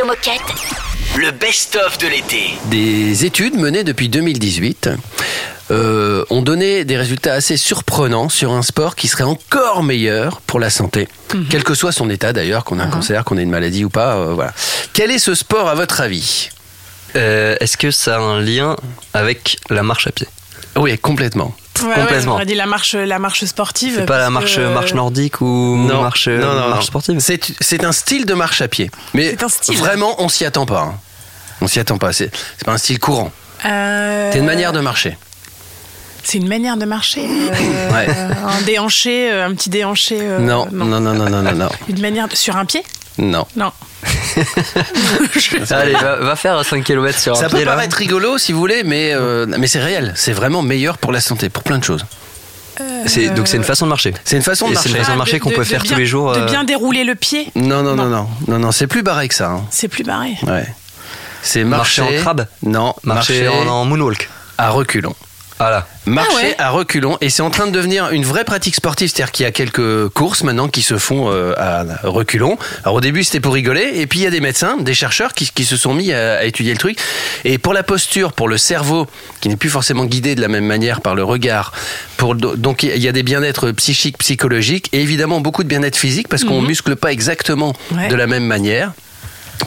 Moquette. 0.02 0.42
Le 1.18 1.30
best-of 1.32 2.00
de 2.00 2.08
l'été. 2.08 2.56
Des 2.66 3.26
études 3.26 3.56
menées 3.56 3.84
depuis 3.84 4.10
2018 4.10 4.90
euh, 5.70 6.26
ont 6.32 6.42
donné 6.42 6.84
des 6.84 6.98
résultats 6.98 7.34
assez 7.34 7.58
surprenants 7.58 8.30
sur 8.30 8.52
un 8.52 8.64
sport 8.64 8.96
qui 8.96 9.08
serait 9.08 9.24
encore 9.24 9.84
meilleur 9.84 10.42
pour 10.42 10.60
la 10.60 10.72
santé, 10.72 11.08
mhm. 11.34 11.46
quel 11.50 11.64
que 11.64 11.76
soit 11.76 11.92
son 11.92 12.10
état 12.10 12.34
d'ailleurs, 12.34 12.64
qu'on 12.64 12.80
a 12.80 12.84
un 12.84 12.88
mhm. 12.88 12.94
cancer, 12.94 13.24
qu'on 13.24 13.38
ait 13.38 13.44
une 13.44 13.52
maladie 13.52 13.86
ou 13.86 13.90
pas. 13.90 14.16
Euh, 14.16 14.34
voilà. 14.34 14.54
Quel 14.94 15.12
est 15.12 15.20
ce 15.20 15.36
sport 15.36 15.70
à 15.70 15.76
votre 15.76 16.02
avis? 16.02 16.50
Euh, 17.16 17.56
est-ce 17.60 17.78
que 17.78 17.92
ça 17.92 18.16
a 18.16 18.20
un 18.20 18.42
lien 18.42 18.76
avec 19.14 19.60
la 19.70 19.84
marche 19.84 20.08
à 20.08 20.12
pied? 20.12 20.28
Oui, 20.76 20.98
complètement. 20.98 21.56
Ouais, 21.82 21.88
ouais, 21.90 21.96
Complètement. 21.96 22.32
j'aurais 22.34 22.46
dit 22.46 22.54
la 22.56 22.66
marche, 22.66 22.94
la 22.94 23.20
marche 23.20 23.44
sportive. 23.46 23.96
C'est 23.98 24.06
pas 24.06 24.20
la 24.20 24.30
marche, 24.30 24.56
que- 24.58 24.74
marche 24.74 24.94
nordique 24.94 25.42
ou 25.42 25.76
marche, 25.76 26.28
marche 26.28 26.86
sportive? 26.86 27.20
C'est 27.20 27.40
c'est 27.60 27.84
un 27.84 27.92
style 27.92 28.26
de 28.26 28.34
marche 28.34 28.62
à 28.62 28.68
pied. 28.68 28.92
Mais 29.14 29.32
C'est 29.32 29.44
un 29.44 29.50
style. 29.50 29.78
vraiment, 29.78 30.22
on 30.22 30.30
s'y 30.30 30.46
attend 30.46 30.66
pas. 30.66 30.82
hein. 30.82 30.94
On 31.62 31.68
s'y 31.68 31.80
attend 31.80 31.98
pas. 31.98 32.14
C'est 32.14 32.30
c'est 32.58 32.66
pas 32.66 32.74
un 32.74 32.78
style 32.78 33.00
courant. 33.00 33.32
Euh, 33.66 34.30
C'est 34.32 34.40
une 34.40 34.46
manière 34.46 34.72
de 34.72 34.80
marcher. 34.82 35.18
C'est 36.24 36.38
une 36.38 36.48
manière 36.48 36.78
de 36.78 36.86
marcher. 36.86 37.26
euh, 37.28 37.92
Ouais. 37.92 38.08
Un 38.10 38.62
déhanché, 38.62 39.30
euh, 39.32 39.46
un 39.46 39.54
petit 39.54 39.70
déhanché. 39.70 40.20
euh, 40.22 40.40
non, 40.40 40.68
non, 40.72 40.86
non, 40.86 41.00
non, 41.02 41.14
non, 41.14 41.42
non, 41.42 41.52
non. 41.54 41.70
Une 41.90 42.00
manière 42.02 42.28
de- 42.30 42.36
sur 42.36 42.56
un 42.56 42.66
pied? 42.66 42.84
Non. 43.18 43.46
Non. 43.56 43.72
Allez, 45.72 45.94
va, 45.94 46.16
va 46.18 46.36
faire 46.36 46.64
5 46.66 46.84
km 46.84 47.18
sur 47.20 47.36
Ça 47.38 47.46
un 47.46 47.50
peut 47.50 47.58
pied 47.58 47.66
là. 47.66 47.72
paraître 47.74 47.96
rigolo 47.98 48.38
si 48.38 48.52
vous 48.52 48.60
voulez, 48.60 48.84
mais, 48.84 49.12
euh, 49.14 49.46
mais 49.48 49.68
c'est 49.68 49.80
réel. 49.82 50.14
C'est 50.16 50.34
vraiment 50.34 50.62
meilleur 50.62 50.98
pour 50.98 51.12
la 51.12 51.22
santé, 51.22 51.50
pour 51.50 51.64
plein 51.64 51.78
de 51.78 51.84
choses. 51.84 52.06
C'est- 53.06 53.30
Donc 53.30 53.48
c'est 53.48 53.58
une 53.58 53.64
façon 53.64 53.86
de 53.86 53.90
marcher. 53.90 54.14
C'est 54.24 54.36
une 54.38 54.42
façon 54.42 54.68
de 54.68 54.72
Et 54.74 54.76
c'est 54.76 54.90
marcher. 54.90 54.90
une 54.90 54.98
façon 55.04 55.12
de 55.14 55.18
marcher 55.18 55.40
qu'on 55.40 55.52
peut 55.52 55.64
faire 55.64 55.84
bien, 55.84 55.92
tous 55.94 56.00
les 56.00 56.06
jours. 56.08 56.34
De 56.34 56.40
euh, 56.40 56.46
bien 56.46 56.64
dérouler 56.64 57.04
le 57.04 57.14
pied, 57.16 57.50
Non, 57.56 57.84
non, 57.84 57.96
non, 57.96 58.06
non, 58.08 58.28
non, 58.48 58.60
non, 58.60 58.72
c'est 58.72 58.88
plus 58.88 59.04
barré 59.04 59.28
que 59.28 59.36
ça. 59.36 59.50
hein. 59.52 59.64
c'est 59.70 59.88
plus 59.88 60.04
barré. 60.04 60.36
Ouais. 60.44 60.66
C'est 61.44 61.64
Marcher 61.66 62.02
marcher, 62.02 62.18
en 62.18 62.22
crabe 62.22 62.48
Non, 62.64 62.96
Marcher 63.04 63.48
en, 63.50 63.68
en 63.68 63.86
moonwalk. 63.86 64.30
à 64.58 64.70
reculons. 64.70 65.16
Voilà. 65.60 65.88
Marcher 66.06 66.32
Ah 66.34 66.36
ouais. 66.44 66.56
à 66.58 66.70
reculons 66.72 67.18
et 67.22 67.30
c'est 67.30 67.42
en 67.42 67.50
train 67.50 67.66
de 67.68 67.72
devenir 67.72 68.10
une 68.12 68.26
vraie 68.26 68.44
pratique 68.44 68.76
sportive, 68.76 69.08
c'est-à-dire 69.10 69.32
qu'il 69.32 69.44
y 69.46 69.48
a 69.48 69.52
quelques 69.52 70.10
courses 70.10 70.44
maintenant 70.44 70.68
qui 70.68 70.82
se 70.82 70.98
font 70.98 71.30
euh, 71.32 71.54
à 71.58 71.86
reculons. 72.04 72.58
Alors 72.84 72.96
au 72.96 73.02
début 73.02 73.24
c'était 73.24 73.40
pour 73.40 73.54
rigoler 73.54 73.92
et 73.96 74.08
puis 74.08 74.20
il 74.20 74.24
y 74.24 74.28
a 74.28 74.32
des 74.32 74.42
médecins, 74.42 74.76
des 74.78 74.94
chercheurs 74.94 75.34
qui, 75.34 75.50
qui 75.50 75.64
se 75.64 75.78
sont 75.78 75.94
mis 75.94 76.12
à, 76.12 76.40
à 76.40 76.44
étudier 76.44 76.74
le 76.74 76.78
truc 76.78 76.98
et 77.46 77.58
pour 77.58 77.74
la 77.74 77.84
posture, 77.84 78.34
pour 78.34 78.50
le 78.50 78.58
cerveau 78.58 79.08
qui 79.40 79.48
n'est 79.48 79.56
plus 79.56 79.70
forcément 79.70 80.06
guidé 80.06 80.36
de 80.36 80.42
la 80.42 80.50
même 80.50 80.66
manière 80.66 81.00
par 81.00 81.16
le 81.16 81.24
regard, 81.24 81.72
pour 82.18 82.36
donc 82.36 82.84
il 82.84 82.98
y 83.02 83.08
a 83.08 83.12
des 83.14 83.24
bien-être 83.24 83.72
psychiques, 83.72 84.18
psychologiques 84.18 84.90
et 84.92 85.02
évidemment 85.02 85.40
beaucoup 85.40 85.64
de 85.64 85.70
bien-être 85.70 85.96
physique 85.98 86.28
parce 86.28 86.44
qu'on 86.44 86.62
muscle 86.62 86.96
pas 86.98 87.12
exactement 87.14 87.74
Ouais. 87.92 88.08
de 88.08 88.16
la 88.16 88.28
même 88.28 88.46
manière. 88.46 88.92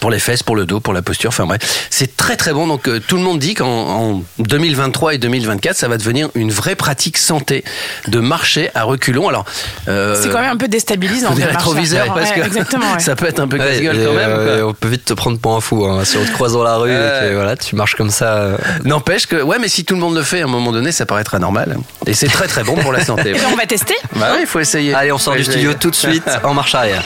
Pour 0.01 0.11
les 0.11 0.19
fesses, 0.19 0.43
pour 0.43 0.57
le 0.57 0.67
dos, 0.67 0.81
pour 0.81 0.93
la 0.93 1.03
posture, 1.03 1.29
enfin 1.29 1.47
bref. 1.47 1.87
C'est 1.91 2.17
très 2.17 2.37
très 2.37 2.53
bon. 2.53 2.67
Donc 2.67 2.89
euh, 2.89 3.01
tout 3.01 3.17
le 3.17 3.23
monde 3.23 3.39
dit 3.39 3.55
qu'en 3.55 3.67
en 3.67 4.23
2023 4.39 5.15
et 5.15 5.19
2024, 5.19 5.77
ça 5.77 5.89
va 5.89 5.97
devenir 5.97 6.29
une 6.35 6.51
vraie 6.51 6.75
pratique 6.75 7.17
santé 7.19 7.65
de 8.09 8.19
marcher 8.21 8.71
à 8.75 8.83
reculons. 8.85 9.29
Alors, 9.29 9.45
euh, 9.89 10.21
C'est 10.21 10.29
quand 10.31 10.41
même 10.41 10.51
un 10.53 10.57
peu 10.57 10.69
déstabilisant. 10.69 11.31
faut 11.31 11.35
des 11.37 11.45
rétroviseurs 11.45 12.13
parce 12.15 12.31
que 12.33 12.41
ouais. 12.41 12.99
ça 12.99 13.17
peut 13.17 13.27
être 13.27 13.41
un 13.41 13.49
peu 13.49 13.59
Ouais, 13.59 13.65
casse-gueule 13.67 13.97
quand 14.05 14.13
même. 14.13 14.31
euh, 14.31 14.59
quoi. 14.61 14.69
on 14.71 14.75
peut 14.75 14.89
vite 14.89 15.05
te 15.05 15.15
prendre 15.15 15.39
pour 15.39 15.57
un 15.57 15.61
fou 15.61 15.85
hein, 15.87 16.05
si 16.05 16.17
on 16.19 16.25
te 16.25 16.33
croise 16.33 16.53
dans 16.53 16.63
la 16.65 16.77
rue 16.77 16.91
et 16.91 16.95
Ouais. 16.97 17.29
que 17.31 17.35
voilà, 17.35 17.57
tu 17.57 17.75
marches 17.77 17.95
comme 17.95 18.11
ça. 18.11 18.35
euh, 18.37 18.59
N'empêche 18.85 19.27
que, 19.27 19.41
ouais, 19.43 19.59
mais 19.61 19.69
si 19.69 19.85
tout 19.85 19.95
le 19.95 20.01
monde 20.01 20.15
le 20.17 20.23
fait, 20.23 20.41
à 20.43 20.45
un 20.45 20.49
moment 20.49 20.73
donné, 20.73 20.93
ça 20.93 21.07
paraîtra 21.07 21.39
normal. 21.39 21.77
Et 22.07 22.15
c'est 22.15 22.29
très 22.29 22.49
très 22.49 22.65
bon 22.65 22.75
pour 22.77 22.93
la 22.93 23.05
santé. 23.05 23.31
Et 23.31 23.33
puis, 23.33 23.43
on 23.53 23.57
va 23.57 23.67
tester. 23.67 23.95
Bah 24.17 24.31
oui, 24.35 24.39
il 24.43 24.47
faut 24.47 24.61
essayer. 24.61 24.95
Allez, 24.95 25.13
on 25.13 25.19
sort 25.19 25.35
du 25.37 25.45
studio 25.45 25.73
tout 25.75 25.91
de 25.91 25.97
suite 25.97 26.29
en 26.45 26.55
marche 26.55 26.75
arrière. 26.75 27.03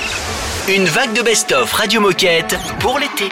Une 0.69 0.85
vague 0.85 1.13
de 1.15 1.23
best-of 1.23 1.73
Radio 1.73 2.01
Moquette 2.01 2.55
pour 2.79 2.99
l'été. 2.99 3.29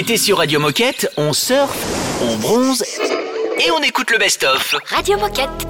L'été 0.00 0.16
sur 0.16 0.38
Radio 0.38 0.58
Moquette, 0.58 1.12
on 1.18 1.34
surfe, 1.34 1.76
on 2.22 2.34
bronze 2.38 2.82
et 3.58 3.70
on 3.70 3.82
écoute 3.82 4.10
le 4.10 4.16
best-of. 4.16 4.76
Radio 4.86 5.18
Moquette. 5.18 5.69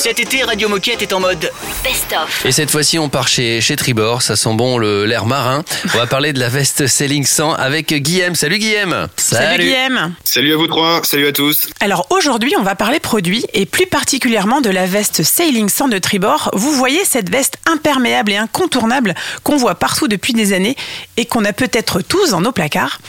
Cet 0.00 0.18
été, 0.18 0.42
Radio 0.42 0.70
Moquette 0.70 1.02
est 1.02 1.12
en 1.12 1.20
mode 1.20 1.52
Best-of. 1.82 2.44
Et 2.44 2.52
cette 2.52 2.70
fois-ci, 2.70 2.98
on 2.98 3.08
part 3.08 3.26
chez, 3.26 3.62
chez 3.62 3.74
Tribord. 3.74 4.20
Ça 4.20 4.36
sent 4.36 4.52
bon 4.54 4.76
le- 4.76 5.06
l'air 5.06 5.24
marin. 5.24 5.64
On 5.94 5.98
va 5.98 6.06
parler 6.06 6.34
de 6.34 6.38
la 6.38 6.50
veste 6.50 6.86
Sailing 6.86 7.24
100 7.24 7.54
avec 7.54 7.94
Guillaume. 7.94 8.34
Salut 8.34 8.58
Guillaume. 8.58 9.06
Salut, 9.16 9.64
Guillaume. 9.64 10.14
Salut 10.24 10.52
à 10.52 10.56
vous 10.56 10.66
trois, 10.66 11.00
salut 11.04 11.26
à 11.28 11.32
tous. 11.32 11.68
Alors 11.80 12.06
aujourd'hui, 12.10 12.52
on 12.58 12.62
va 12.62 12.74
parler 12.74 13.00
produits 13.00 13.46
et 13.54 13.64
plus 13.64 13.86
particulièrement 13.86 14.60
de 14.60 14.68
la 14.68 14.84
veste 14.84 15.22
Sailing 15.22 15.70
100 15.70 15.88
de 15.88 15.96
Tribord. 15.98 16.50
Vous 16.52 16.72
voyez 16.72 17.00
cette 17.06 17.30
veste 17.30 17.56
imperméable 17.66 18.32
et 18.32 18.36
incontournable 18.36 19.14
qu'on 19.42 19.56
voit 19.56 19.74
partout 19.76 20.06
depuis 20.06 20.34
des 20.34 20.52
années 20.52 20.76
et 21.16 21.24
qu'on 21.24 21.46
a 21.46 21.54
peut-être 21.54 22.02
tous 22.02 22.30
dans 22.30 22.42
nos 22.42 22.52
placards. 22.52 23.00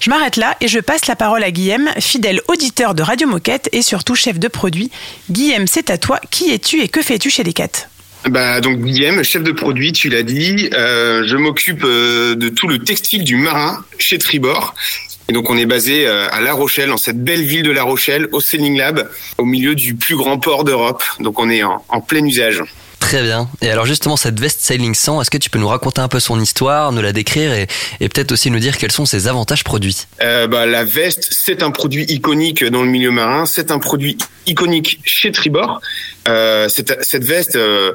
Je 0.00 0.10
m'arrête 0.10 0.36
là 0.36 0.56
et 0.60 0.68
je 0.68 0.78
passe 0.78 1.06
la 1.06 1.16
parole 1.16 1.42
à 1.42 1.50
Guillaume, 1.50 1.88
fidèle 1.98 2.40
auditeur 2.46 2.94
de 2.94 3.02
Radio 3.02 3.26
Moquette 3.26 3.68
et 3.72 3.82
surtout 3.82 4.14
chef 4.14 4.38
de 4.38 4.46
produit. 4.48 4.92
Guillaume, 5.28 5.66
c'est 5.66 5.90
à 5.90 5.98
toi. 5.98 6.20
Qui 6.30 6.52
es-tu 6.52 6.82
et 6.82 6.88
que 6.88 7.02
fais-tu 7.02 7.28
chez 7.28 7.42
Decat? 7.42 7.88
Bah 8.28 8.60
donc 8.60 8.78
Guillaume, 8.78 9.24
chef 9.24 9.42
de 9.42 9.50
produit, 9.50 9.92
tu 9.92 10.08
l'as 10.08 10.22
dit. 10.22 10.70
Euh, 10.74 11.24
je 11.26 11.36
m'occupe 11.36 11.82
euh, 11.82 12.36
de 12.36 12.48
tout 12.48 12.68
le 12.68 12.78
textile 12.78 13.24
du 13.24 13.36
marin 13.36 13.84
chez 13.98 14.18
Tribord. 14.18 14.74
Et 15.28 15.32
donc 15.32 15.50
on 15.50 15.56
est 15.56 15.66
basé 15.66 16.06
euh, 16.06 16.28
à 16.30 16.40
La 16.40 16.52
Rochelle, 16.52 16.90
dans 16.90 16.96
cette 16.96 17.22
belle 17.22 17.42
ville 17.42 17.64
de 17.64 17.72
La 17.72 17.82
Rochelle, 17.82 18.28
au 18.30 18.40
Sailing 18.40 18.76
Lab, 18.76 19.08
au 19.38 19.44
milieu 19.44 19.74
du 19.74 19.94
plus 19.94 20.14
grand 20.14 20.38
port 20.38 20.62
d'Europe. 20.62 21.02
Donc 21.18 21.40
on 21.40 21.50
est 21.50 21.64
en, 21.64 21.84
en 21.88 22.00
plein 22.00 22.24
usage. 22.24 22.62
Très 23.12 23.22
bien. 23.22 23.46
Et 23.60 23.68
alors 23.68 23.84
justement, 23.84 24.16
cette 24.16 24.40
veste 24.40 24.62
Sailing 24.62 24.94
100, 24.94 25.20
est-ce 25.20 25.30
que 25.30 25.36
tu 25.36 25.50
peux 25.50 25.58
nous 25.58 25.68
raconter 25.68 26.00
un 26.00 26.08
peu 26.08 26.18
son 26.18 26.40
histoire, 26.40 26.92
nous 26.92 27.02
la 27.02 27.12
décrire 27.12 27.52
et, 27.52 27.66
peut-être 28.08 28.32
aussi 28.32 28.50
nous 28.50 28.58
dire 28.58 28.78
quels 28.78 28.90
sont 28.90 29.04
ses 29.04 29.28
avantages 29.28 29.64
produits? 29.64 30.06
Euh, 30.22 30.46
bah, 30.46 30.64
la 30.64 30.82
veste, 30.82 31.28
c'est 31.30 31.62
un 31.62 31.70
produit 31.72 32.04
iconique 32.04 32.64
dans 32.64 32.80
le 32.80 32.88
milieu 32.88 33.10
marin. 33.10 33.44
C'est 33.44 33.70
un 33.70 33.78
produit 33.78 34.16
iconique 34.46 34.98
chez 35.04 35.30
Tribord. 35.30 35.82
Euh, 36.26 36.70
cette, 36.70 37.22
veste 37.22 37.56
euh, 37.56 37.92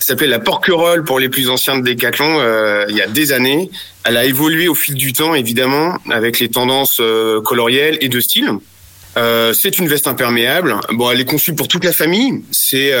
s'appelait 0.00 0.26
la 0.26 0.40
Porquerolles 0.40 1.04
pour 1.04 1.20
les 1.20 1.28
plus 1.28 1.48
anciens 1.48 1.78
de 1.78 1.84
Decathlon 1.88 2.40
il 2.88 2.96
y 2.96 3.02
a 3.02 3.06
des 3.06 3.30
années. 3.30 3.70
Elle 4.02 4.16
a 4.16 4.24
évolué 4.24 4.66
au 4.66 4.74
fil 4.74 4.96
du 4.96 5.12
temps, 5.12 5.36
évidemment, 5.36 5.96
avec 6.10 6.40
les 6.40 6.48
tendances 6.48 7.00
colorielles 7.44 7.98
et 8.00 8.08
de 8.08 8.18
style. 8.18 8.50
C'est 9.54 9.78
une 9.78 9.86
veste 9.86 10.08
imperméable. 10.08 10.74
Bon, 10.90 11.08
elle 11.12 11.20
est 11.20 11.24
conçue 11.24 11.54
pour 11.54 11.68
toute 11.68 11.84
la 11.84 11.92
famille. 11.92 12.42
C'est 12.50 12.92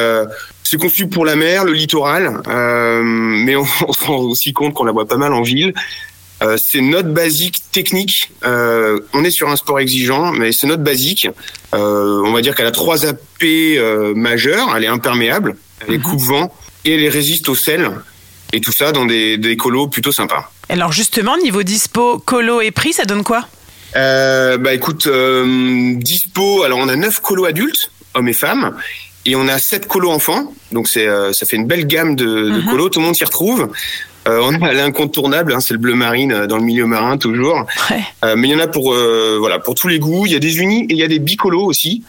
c'est 0.66 0.78
conçu 0.78 1.06
pour 1.06 1.24
la 1.24 1.36
mer, 1.36 1.64
le 1.64 1.72
littoral, 1.72 2.42
euh, 2.48 3.00
mais 3.02 3.56
on, 3.56 3.66
on 3.88 3.92
se 3.92 4.04
rend 4.04 4.18
aussi 4.18 4.52
compte 4.52 4.74
qu'on 4.74 4.84
la 4.84 4.92
voit 4.92 5.06
pas 5.06 5.16
mal 5.16 5.32
en 5.32 5.42
ville. 5.42 5.74
Euh, 6.42 6.58
c'est 6.58 6.82
notre 6.82 7.08
basique 7.08 7.62
technique. 7.72 8.30
Euh, 8.44 9.00
on 9.14 9.24
est 9.24 9.30
sur 9.30 9.48
un 9.48 9.56
sport 9.56 9.80
exigeant, 9.80 10.32
mais 10.32 10.52
c'est 10.52 10.66
notre 10.66 10.82
basique. 10.82 11.28
On 11.72 12.32
va 12.32 12.40
dire 12.42 12.54
qu'elle 12.54 12.66
a 12.66 12.72
trois 12.72 13.06
AP 13.06 13.44
majeures. 14.14 14.74
Elle 14.76 14.84
est 14.84 14.88
imperméable, 14.88 15.56
elle 15.86 15.94
est 15.94 15.98
coupe-vent 15.98 16.52
et 16.84 16.94
elle 16.94 17.08
résiste 17.10 17.48
au 17.48 17.54
sel. 17.54 17.90
Et 18.52 18.60
tout 18.60 18.72
ça 18.72 18.92
dans 18.92 19.06
des, 19.06 19.38
des 19.38 19.56
colos 19.56 19.88
plutôt 19.88 20.12
sympas. 20.12 20.50
Alors 20.68 20.92
justement, 20.92 21.36
niveau 21.38 21.62
dispo, 21.62 22.18
colo 22.18 22.60
et 22.60 22.70
prix, 22.70 22.92
ça 22.92 23.04
donne 23.04 23.24
quoi? 23.24 23.46
Euh, 23.94 24.58
bah 24.58 24.74
écoute, 24.74 25.06
euh, 25.06 25.94
dispo. 25.96 26.62
Alors 26.62 26.78
on 26.78 26.88
a 26.88 26.96
neuf 26.96 27.20
colos 27.20 27.44
adultes, 27.44 27.90
hommes 28.14 28.28
et 28.28 28.32
femmes, 28.32 28.76
et 29.26 29.36
on 29.36 29.46
a 29.48 29.58
sept 29.58 29.86
colos 29.86 30.10
enfants. 30.10 30.52
Donc 30.72 30.88
c'est 30.88 31.06
euh, 31.06 31.32
ça 31.32 31.44
fait 31.46 31.56
une 31.56 31.66
belle 31.66 31.86
gamme 31.86 32.16
de, 32.16 32.24
de 32.24 32.60
Mhm. 32.62 32.70
colos. 32.70 32.88
Tout 32.88 33.00
le 33.00 33.06
monde 33.06 33.14
s'y 33.16 33.24
retrouve. 33.24 33.68
Euh, 34.28 34.40
on 34.42 34.60
a 34.62 34.72
l'incontournable, 34.72 35.52
hein, 35.54 35.60
c'est 35.60 35.72
le 35.74 35.78
bleu 35.78 35.94
marine 35.94 36.32
euh, 36.32 36.46
dans 36.48 36.56
le 36.56 36.64
milieu 36.64 36.86
marin 36.86 37.16
toujours. 37.18 37.64
Ouais. 37.90 38.02
Euh, 38.24 38.34
mais 38.36 38.48
il 38.48 38.50
y 38.50 38.54
en 38.54 38.58
a 38.58 38.66
pour 38.66 38.92
euh, 38.92 39.36
voilà 39.38 39.58
pour 39.60 39.74
tous 39.76 39.86
les 39.88 39.98
goûts. 40.00 40.26
Il 40.26 40.32
y 40.32 40.36
a 40.36 40.40
des 40.40 40.58
unis 40.58 40.82
et 40.88 40.92
il 40.94 40.98
y 40.98 41.02
a 41.04 41.08
des 41.08 41.18
bicolos 41.20 41.64
aussi. 41.64 42.02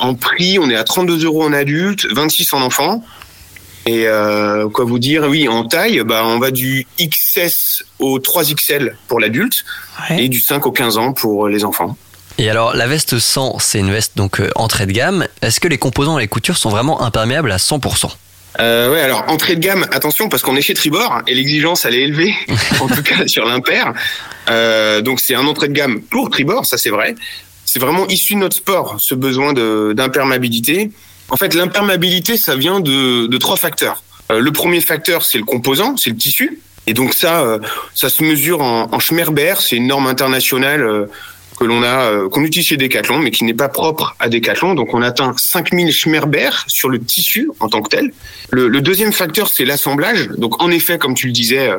En 0.00 0.14
prix, 0.14 0.58
on 0.58 0.68
est 0.70 0.74
à 0.74 0.82
32 0.82 1.24
euros 1.24 1.44
en 1.44 1.52
adulte, 1.52 2.04
26 2.12 2.52
en 2.52 2.62
enfant. 2.62 3.04
Et 3.86 4.06
quoi 4.72 4.84
vous 4.84 4.98
dire? 4.98 5.26
Oui, 5.28 5.46
en 5.46 5.64
taille, 5.64 6.02
bah 6.04 6.22
on 6.24 6.40
va 6.40 6.50
du 6.50 6.84
XS 7.00 7.84
au 8.00 8.18
3XL 8.18 8.94
pour 9.06 9.20
l'adulte 9.20 9.64
Ouais. 10.10 10.24
et 10.24 10.28
du 10.28 10.40
5 10.40 10.66
au 10.66 10.72
15 10.72 10.98
ans 10.98 11.12
pour 11.12 11.46
les 11.46 11.64
enfants. 11.64 11.96
Et 12.38 12.50
alors, 12.50 12.74
la 12.74 12.86
veste 12.86 13.18
100, 13.18 13.58
c'est 13.60 13.78
une 13.78 13.90
veste 13.90 14.12
donc 14.16 14.40
euh, 14.40 14.50
entrée 14.56 14.86
de 14.86 14.92
gamme. 14.92 15.26
Est-ce 15.40 15.58
que 15.58 15.68
les 15.68 15.78
composants 15.78 16.18
et 16.18 16.22
les 16.22 16.28
coutures 16.28 16.58
sont 16.58 16.68
vraiment 16.68 17.02
imperméables 17.02 17.50
à 17.50 17.56
100% 17.56 18.10
Euh, 18.60 18.90
ouais, 18.92 19.00
alors 19.00 19.24
entrée 19.28 19.56
de 19.56 19.60
gamme, 19.60 19.86
attention 19.90 20.28
parce 20.28 20.42
qu'on 20.42 20.56
est 20.56 20.62
chez 20.62 20.74
Tribord 20.74 21.22
et 21.26 21.34
l'exigence 21.34 21.84
elle 21.84 21.94
est 21.94 22.02
élevée, 22.02 22.34
en 22.80 22.88
tout 22.88 23.02
cas 23.02 23.26
sur 23.26 23.46
l'impair. 23.46 23.92
Euh, 24.50 25.00
donc 25.00 25.20
c'est 25.20 25.34
un 25.34 25.46
entrée 25.46 25.68
de 25.68 25.72
gamme 25.72 26.00
pour 26.02 26.28
Tribord, 26.30 26.66
ça 26.66 26.76
c'est 26.76 26.90
vrai. 26.90 27.14
C'est 27.64 27.78
vraiment 27.78 28.06
issu 28.08 28.34
de 28.34 28.40
notre 28.40 28.56
sport, 28.56 28.96
ce 28.98 29.14
besoin 29.14 29.52
d'imperméabilité. 29.92 30.90
En 31.30 31.36
fait, 31.36 31.52
l'imperméabilité, 31.54 32.36
ça 32.36 32.54
vient 32.54 32.80
de, 32.80 33.26
de 33.26 33.38
trois 33.38 33.56
facteurs. 33.56 34.02
Euh, 34.30 34.40
le 34.40 34.52
premier 34.52 34.80
facteur, 34.80 35.24
c'est 35.24 35.38
le 35.38 35.44
composant, 35.44 35.96
c'est 35.96 36.10
le 36.10 36.16
tissu. 36.16 36.60
Et 36.86 36.94
donc 36.94 37.14
ça, 37.14 37.58
ça 37.96 38.08
se 38.08 38.22
mesure 38.22 38.62
en, 38.62 38.88
en 38.92 39.00
Schmerber, 39.00 39.54
c'est 39.58 39.74
une 39.74 39.88
norme 39.88 40.06
internationale 40.06 41.08
que 41.56 41.64
l'on 41.64 41.82
a, 41.82 42.10
euh, 42.10 42.28
qu'on 42.28 42.42
utilise 42.42 42.68
chez 42.68 42.76
Decathlon, 42.76 43.18
mais 43.18 43.30
qui 43.30 43.44
n'est 43.44 43.54
pas 43.54 43.68
propre 43.68 44.14
à 44.18 44.28
Decathlon. 44.28 44.74
Donc 44.74 44.94
on 44.94 45.02
atteint 45.02 45.34
5000 45.36 45.92
Schmerber 45.92 46.50
sur 46.66 46.88
le 46.88 46.98
tissu 47.00 47.50
en 47.60 47.68
tant 47.68 47.82
que 47.82 47.88
tel. 47.88 48.12
Le, 48.50 48.68
le 48.68 48.80
deuxième 48.80 49.12
facteur, 49.12 49.48
c'est 49.48 49.64
l'assemblage. 49.64 50.28
Donc 50.36 50.62
en 50.62 50.70
effet, 50.70 50.98
comme 50.98 51.14
tu 51.14 51.26
le 51.26 51.32
disais, 51.32 51.68
euh, 51.68 51.78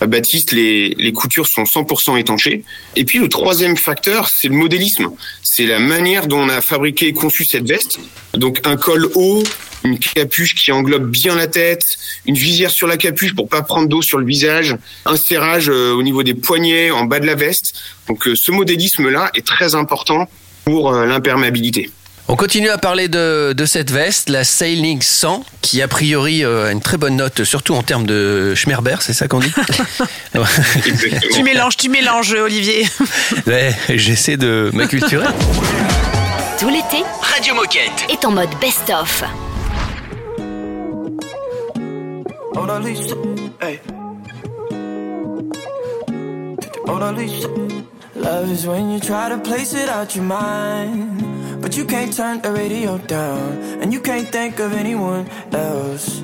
Baptiste, 0.00 0.52
les, 0.52 0.90
les 0.98 1.12
coutures 1.12 1.46
sont 1.46 1.62
100% 1.62 2.18
étanchées. 2.18 2.64
Et 2.96 3.04
puis 3.04 3.18
le 3.18 3.28
troisième 3.28 3.76
facteur, 3.76 4.28
c'est 4.28 4.48
le 4.48 4.54
modélisme. 4.54 5.08
C'est 5.42 5.66
la 5.66 5.78
manière 5.78 6.26
dont 6.26 6.40
on 6.40 6.48
a 6.48 6.60
fabriqué 6.60 7.08
et 7.08 7.12
conçu 7.12 7.44
cette 7.44 7.66
veste. 7.66 7.98
Donc 8.34 8.60
un 8.64 8.76
col 8.76 9.08
haut, 9.14 9.42
une 9.84 9.98
capuche 9.98 10.54
qui 10.54 10.72
englobe 10.72 11.08
bien 11.08 11.34
la 11.34 11.46
tête, 11.46 11.96
une 12.26 12.34
visière 12.34 12.70
sur 12.70 12.86
la 12.86 12.96
capuche 12.96 13.34
pour 13.34 13.48
pas 13.48 13.62
prendre 13.62 13.88
d'eau 13.88 14.02
sur 14.02 14.18
le 14.18 14.26
visage, 14.26 14.76
un 15.06 15.16
serrage 15.16 15.70
euh, 15.70 15.92
au 15.92 16.02
niveau 16.02 16.22
des 16.22 16.34
poignets, 16.34 16.90
en 16.90 17.04
bas 17.04 17.20
de 17.20 17.26
la 17.26 17.34
veste. 17.34 17.74
Donc 18.08 18.26
euh, 18.28 18.34
ce 18.34 18.52
modélisme-là 18.52 19.30
est 19.34 19.46
très 19.46 19.74
important 19.74 20.28
pour 20.64 20.92
euh, 20.92 21.06
l'imperméabilité. 21.06 21.90
On 22.28 22.34
continue 22.34 22.70
à 22.70 22.78
parler 22.78 23.06
de, 23.06 23.54
de 23.56 23.64
cette 23.66 23.92
veste, 23.92 24.30
la 24.30 24.42
Sailing 24.42 25.00
100, 25.00 25.44
qui 25.62 25.80
a 25.80 25.86
priori 25.86 26.44
euh, 26.44 26.66
a 26.68 26.72
une 26.72 26.80
très 26.80 26.96
bonne 26.96 27.14
note, 27.14 27.44
surtout 27.44 27.74
en 27.74 27.84
termes 27.84 28.04
de 28.04 28.52
Schmerber, 28.56 28.96
c'est 29.00 29.12
ça 29.12 29.28
qu'on 29.28 29.38
dit 29.38 29.52
Tu 31.32 31.44
mélanges, 31.44 31.76
tu 31.76 31.88
mélanges, 31.88 32.32
Olivier. 32.34 32.86
Ouais, 33.46 33.72
J'essaie 33.90 34.36
de 34.36 34.70
m'acculturer. 34.72 35.26
Tout 36.58 36.68
l'été 36.68 37.04
Radio 37.20 37.54
Moquette. 37.54 37.92
est 38.10 38.24
en 38.24 38.32
mode 38.32 38.50
best-of. 38.60 39.22
Love 48.16 48.50
is 48.50 48.66
when 48.66 48.90
you 48.90 48.98
try 48.98 49.28
to 49.28 49.38
place 49.38 49.72
it 49.74 49.88
out 49.88 50.16
your 50.16 50.24
mind, 50.24 51.22
but 51.66 51.76
you 51.76 51.84
can't 51.84 52.12
turn 52.16 52.40
the 52.42 52.52
radio 52.52 52.96
down, 52.96 53.58
and 53.82 53.92
you 53.92 54.00
can't 54.00 54.28
think 54.28 54.60
of 54.60 54.72
anyone 54.72 55.28
else. 55.50 56.20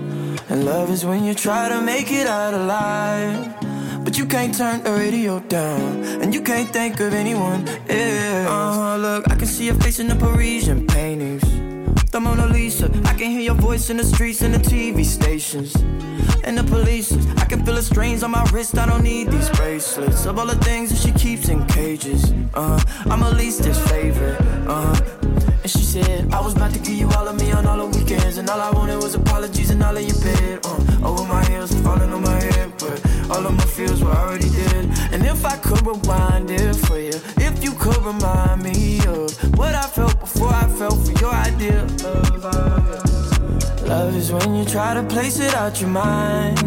And 0.48 0.64
love 0.64 0.88
is 0.88 1.04
when 1.04 1.24
you 1.24 1.34
try 1.34 1.68
to 1.68 1.80
make 1.80 2.12
it 2.12 2.28
out 2.28 2.54
alive, 2.54 3.52
but 4.04 4.16
you 4.16 4.24
can't 4.24 4.56
turn 4.56 4.84
the 4.84 4.92
radio 4.92 5.40
down, 5.40 6.04
and 6.22 6.32
you 6.32 6.42
can't 6.42 6.68
think 6.68 7.00
of 7.00 7.12
anyone 7.12 7.66
else. 7.88 8.48
Uh-huh, 8.48 8.96
look, 8.98 9.28
I 9.32 9.34
can 9.34 9.48
see 9.48 9.64
your 9.64 9.74
face 9.74 9.98
in 9.98 10.06
the 10.06 10.14
Parisian 10.14 10.86
paintings. 10.86 11.71
The 12.12 12.20
Mona 12.20 12.46
Lisa, 12.46 12.90
I 13.06 13.14
can 13.14 13.30
hear 13.30 13.40
your 13.40 13.54
voice 13.54 13.88
in 13.88 13.96
the 13.96 14.04
streets 14.04 14.42
and 14.42 14.52
the 14.52 14.58
TV 14.58 15.02
stations. 15.02 15.74
And 16.44 16.58
the 16.58 16.64
police, 16.64 17.10
I 17.38 17.46
can 17.46 17.64
feel 17.64 17.74
the 17.74 17.82
strains 17.82 18.22
on 18.22 18.32
my 18.32 18.44
wrist. 18.52 18.76
I 18.76 18.84
don't 18.84 19.02
need 19.02 19.28
these 19.28 19.48
bracelets. 19.48 20.26
Of 20.26 20.38
all 20.38 20.44
the 20.44 20.56
things 20.56 20.90
that 20.90 20.98
she 20.98 21.10
keeps 21.12 21.48
in 21.48 21.66
cages, 21.68 22.30
uh, 22.52 22.78
I'm 23.06 23.20
her 23.22 23.30
leastest 23.30 23.80
favorite. 23.88 24.38
Uh, 24.68 24.94
and 25.62 25.70
she 25.70 25.78
said, 25.78 26.30
I 26.34 26.42
was 26.42 26.54
about 26.54 26.74
to 26.74 26.80
give 26.80 26.96
you 26.96 27.08
all 27.16 27.26
of 27.26 27.40
me 27.40 27.50
on 27.52 27.64
all 27.64 27.78
the 27.78 27.98
weekends. 27.98 28.36
And 28.36 28.46
all 28.50 28.60
I 28.60 28.70
wanted 28.72 28.96
was 28.96 29.14
apologies 29.14 29.70
and 29.70 29.82
all 29.82 29.96
of 29.96 30.04
your 30.04 30.20
bed. 30.20 30.66
Uh, 30.66 31.08
over 31.08 31.24
my 31.24 31.42
heels, 31.46 31.72
falling 31.80 32.12
on 32.12 32.20
my 32.20 32.42
head. 32.42 32.74
But 32.78 33.00
all 33.30 33.46
of 33.46 33.54
my 33.54 33.64
feels 33.64 34.04
were 34.04 34.12
already 34.12 34.50
dead. 34.50 34.84
And 35.12 35.24
if 35.24 35.46
I 35.46 35.56
could 35.56 35.80
rewind 35.86 36.50
it 36.50 36.76
for 36.76 36.98
you 36.98 37.18
could 37.82 38.04
remind 38.04 38.62
me 38.62 39.00
of 39.08 39.28
what 39.58 39.74
I 39.74 39.82
felt 39.82 40.16
before 40.20 40.54
I 40.54 40.68
felt 40.78 41.04
for 41.04 41.14
your 41.20 41.34
idea 41.34 41.82
of 41.82 42.44
love. 42.44 43.82
Love 43.88 44.16
is 44.16 44.30
when 44.30 44.54
you 44.54 44.64
try 44.64 44.94
to 44.94 45.02
place 45.02 45.40
it 45.40 45.52
out 45.56 45.80
your 45.80 45.90
mind, 45.90 46.62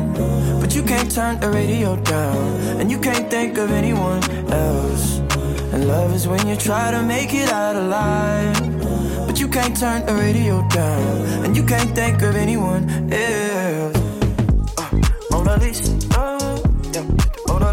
but 0.60 0.76
you 0.76 0.84
can't 0.84 1.10
turn 1.10 1.40
the 1.40 1.50
radio 1.50 1.96
down, 2.04 2.48
and 2.80 2.92
you 2.92 3.00
can't 3.00 3.32
think 3.32 3.58
of 3.58 3.72
anyone 3.72 4.22
else. 4.52 5.20
And 5.72 5.88
love 5.88 6.14
is 6.14 6.28
when 6.28 6.46
you 6.50 6.58
try 6.58 6.92
to 6.92 7.02
make 7.02 7.34
it 7.34 7.50
out 7.50 7.78
alive, 7.78 8.60
but 9.26 9.40
you 9.40 9.48
can't 9.48 9.80
turn 9.80 10.06
the 10.06 10.16
radio 10.16 10.68
down, 10.68 11.46
and 11.46 11.56
you 11.56 11.66
can't 11.66 11.96
think 11.96 12.22
of 12.24 12.36
anyone 12.36 12.84
else. 13.14 13.96
Uh, 14.78 15.02
Mona 15.32 15.56
Lisa, 15.64 15.94
uh, 16.20 16.60
yeah, 16.92 17.08
Mona 17.48 17.72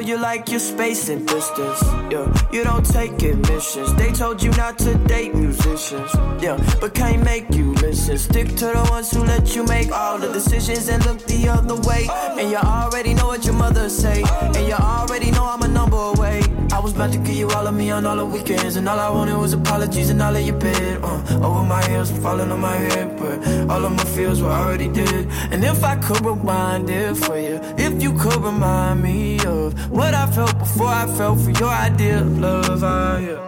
like 0.00 0.48
your 0.48 0.60
space 0.60 1.08
and 1.08 1.26
distance. 1.26 1.82
Yeah, 2.10 2.32
you 2.52 2.64
don't 2.64 2.84
take 2.84 3.22
admissions. 3.22 3.94
They 3.94 4.12
told 4.12 4.42
you 4.42 4.50
not 4.52 4.78
to 4.78 4.94
date 4.94 5.34
musicians. 5.34 6.10
Yeah, 6.42 6.56
but 6.80 6.94
can't 6.94 7.22
make 7.24 7.52
you 7.54 7.74
listen. 7.74 8.16
Stick 8.16 8.48
to 8.56 8.66
the 8.66 8.86
ones 8.90 9.10
who 9.10 9.22
let 9.24 9.54
you 9.54 9.64
make 9.64 9.92
all 9.92 10.18
the 10.18 10.32
decisions 10.32 10.88
and 10.88 11.04
look 11.04 11.18
the 11.26 11.48
other 11.48 11.76
way. 11.88 12.08
And 12.38 12.50
you 12.50 12.56
already 12.56 13.14
know 13.14 13.26
what 13.26 13.44
your 13.44 13.54
mother 13.54 13.88
say. 13.88 14.22
And 14.40 14.66
you 14.66 14.74
already 14.74 15.30
know 15.30 15.44
I'm 15.44 15.62
a 15.62 15.68
number 15.68 15.96
away. 15.96 16.40
Was 16.82 16.94
about 16.94 17.12
to 17.12 17.18
give 17.18 17.36
you 17.36 17.48
all 17.50 17.66
of 17.68 17.74
me 17.74 17.92
on 17.92 18.04
all 18.06 18.16
the 18.16 18.26
weekends, 18.26 18.74
and 18.74 18.88
all 18.88 18.98
I 18.98 19.08
wanted 19.08 19.38
was 19.38 19.52
apologies 19.52 20.10
and 20.10 20.20
all 20.20 20.34
of 20.34 20.42
your 20.42 20.58
bed. 20.58 20.98
Uh, 21.00 21.46
over 21.46 21.62
my 21.62 21.80
ears, 21.90 22.10
falling 22.18 22.50
on 22.50 22.58
my 22.58 22.74
head, 22.74 23.16
but 23.20 23.38
all 23.70 23.84
of 23.84 23.92
my 23.92 24.04
feels 24.16 24.42
were 24.42 24.50
already 24.50 24.88
dead. 24.88 25.28
And 25.52 25.62
if 25.64 25.84
I 25.84 25.94
could 25.96 26.24
rewind 26.24 26.90
it 26.90 27.16
for 27.16 27.38
you, 27.38 27.60
if 27.78 28.02
you 28.02 28.12
could 28.14 28.36
remind 28.36 29.00
me 29.00 29.38
of 29.46 29.74
what 29.92 30.12
I 30.12 30.26
felt 30.32 30.58
before 30.58 30.88
I 30.88 31.06
felt 31.06 31.38
for 31.38 31.52
your 31.52 31.70
idea 31.70 32.20
of 32.20 32.40
love, 32.40 32.82
ah, 32.82 33.18
yeah. 33.18 33.40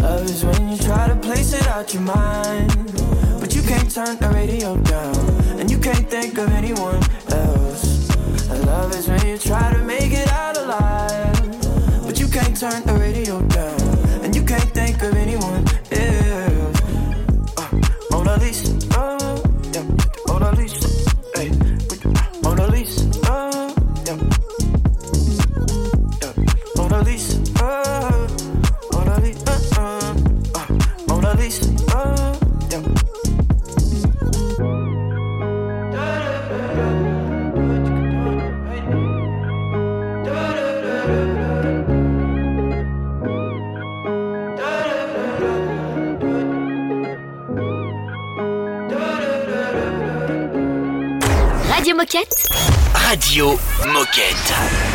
Love 0.00 0.24
is 0.24 0.42
when 0.42 0.70
you 0.70 0.78
try 0.78 1.08
to 1.08 1.16
place 1.16 1.52
it 1.52 1.66
out 1.68 1.92
your 1.92 2.04
mind, 2.04 2.72
but 3.38 3.54
you 3.54 3.60
can't 3.60 3.90
turn 3.90 4.16
the 4.16 4.30
radio 4.30 4.78
down, 4.78 5.16
and 5.60 5.70
you 5.70 5.78
can't 5.78 6.08
think 6.08 6.38
of 6.38 6.48
anyone 6.52 7.02
else. 7.32 8.08
Love 8.64 8.94
is 8.96 9.08
when 9.08 9.26
you 9.26 9.36
try 9.36 9.72
to 9.74 9.78
make 9.84 10.12
it 10.12 10.28
out 10.32 10.56
alive, 10.56 11.35
can't 12.36 12.60
turn 12.60 12.82
the 12.84 12.92
radio 12.92 13.40
down, 13.48 13.80
and 14.22 14.36
you 14.36 14.44
can't 14.44 14.70
Radio 53.16 53.58
Moquette. 53.86 54.85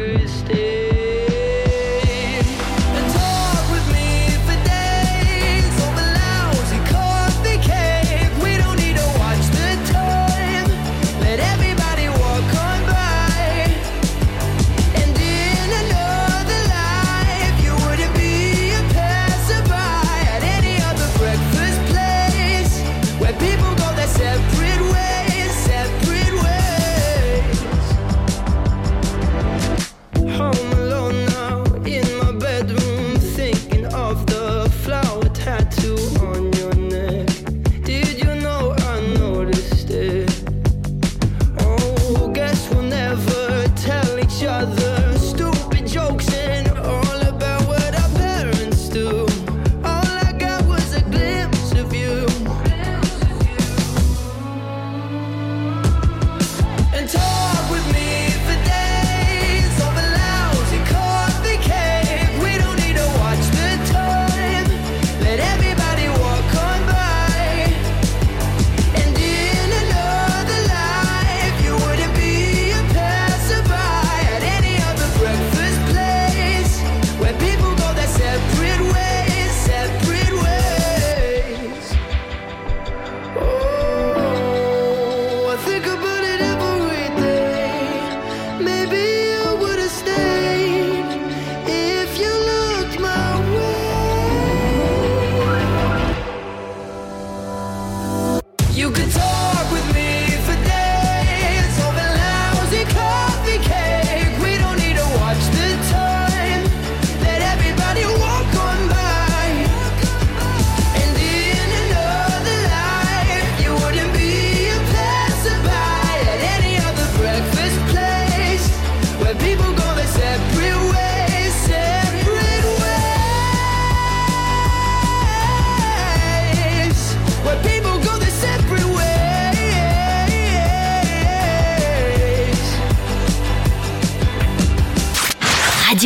You 0.00 0.18
could 0.18 0.79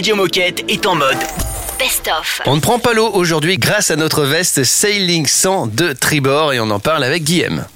Radio 0.00 0.16
Moquette 0.16 0.64
est 0.66 0.86
en 0.86 0.94
mode 0.94 1.18
best-of. 1.78 2.40
On 2.46 2.56
ne 2.56 2.60
prend 2.60 2.78
pas 2.78 2.94
l'eau 2.94 3.10
aujourd'hui 3.12 3.58
grâce 3.58 3.90
à 3.90 3.96
notre 3.96 4.22
veste 4.22 4.64
Sailing 4.64 5.26
100 5.26 5.66
de 5.66 5.92
Tribord 5.92 6.54
et 6.54 6.60
on 6.60 6.70
en 6.70 6.80
parle 6.80 7.04
avec 7.04 7.22
Guillaume. 7.22 7.66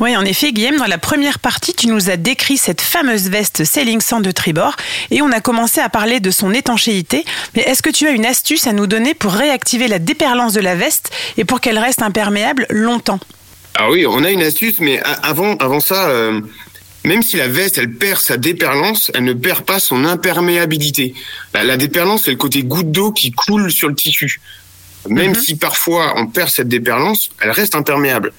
Oui, 0.00 0.16
en 0.16 0.24
effet, 0.24 0.52
Guillaume, 0.52 0.78
dans 0.78 0.86
la 0.86 0.96
première 0.96 1.38
partie, 1.38 1.74
tu 1.74 1.88
nous 1.88 2.08
as 2.08 2.16
décrit 2.16 2.56
cette 2.56 2.80
fameuse 2.80 3.28
veste 3.28 3.64
Sailing 3.64 4.00
100 4.00 4.22
de 4.22 4.30
Tribord 4.30 4.76
et 5.10 5.20
on 5.20 5.30
a 5.30 5.42
commencé 5.42 5.82
à 5.82 5.90
parler 5.90 6.20
de 6.20 6.30
son 6.30 6.54
étanchéité. 6.54 7.26
Mais 7.54 7.60
est-ce 7.64 7.82
que 7.82 7.90
tu 7.90 8.06
as 8.06 8.12
une 8.12 8.24
astuce 8.24 8.66
à 8.66 8.72
nous 8.72 8.86
donner 8.86 9.12
pour 9.12 9.32
réactiver 9.34 9.86
la 9.86 9.98
déperlance 9.98 10.54
de 10.54 10.62
la 10.62 10.76
veste 10.76 11.10
et 11.36 11.44
pour 11.44 11.60
qu'elle 11.60 11.78
reste 11.78 12.00
imperméable 12.00 12.66
longtemps? 12.70 13.20
Ah 13.74 13.90
oui, 13.90 14.06
on 14.08 14.24
a 14.24 14.30
une 14.30 14.42
astuce, 14.42 14.80
mais 14.80 15.02
avant, 15.22 15.56
avant 15.56 15.80
ça, 15.80 16.08
euh, 16.08 16.40
même 17.04 17.22
si 17.22 17.36
la 17.36 17.48
veste, 17.48 17.78
elle 17.78 17.92
perd 17.92 18.20
sa 18.20 18.36
déperlance, 18.36 19.10
elle 19.14 19.24
ne 19.24 19.34
perd 19.34 19.64
pas 19.64 19.78
son 19.78 20.04
imperméabilité. 20.04 21.14
La, 21.52 21.62
la 21.62 21.76
déperlance, 21.76 22.24
c'est 22.24 22.30
le 22.30 22.36
côté 22.36 22.62
goutte 22.62 22.90
d'eau 22.90 23.12
qui 23.12 23.30
coule 23.30 23.70
sur 23.70 23.88
le 23.88 23.94
tissu. 23.94 24.40
Même 25.08 25.34
si 25.34 25.56
parfois 25.56 26.14
on 26.16 26.26
perd 26.26 26.48
cette 26.48 26.68
déperlance, 26.68 27.30
elle 27.40 27.50
reste 27.50 27.74
imperméable. 27.74 28.32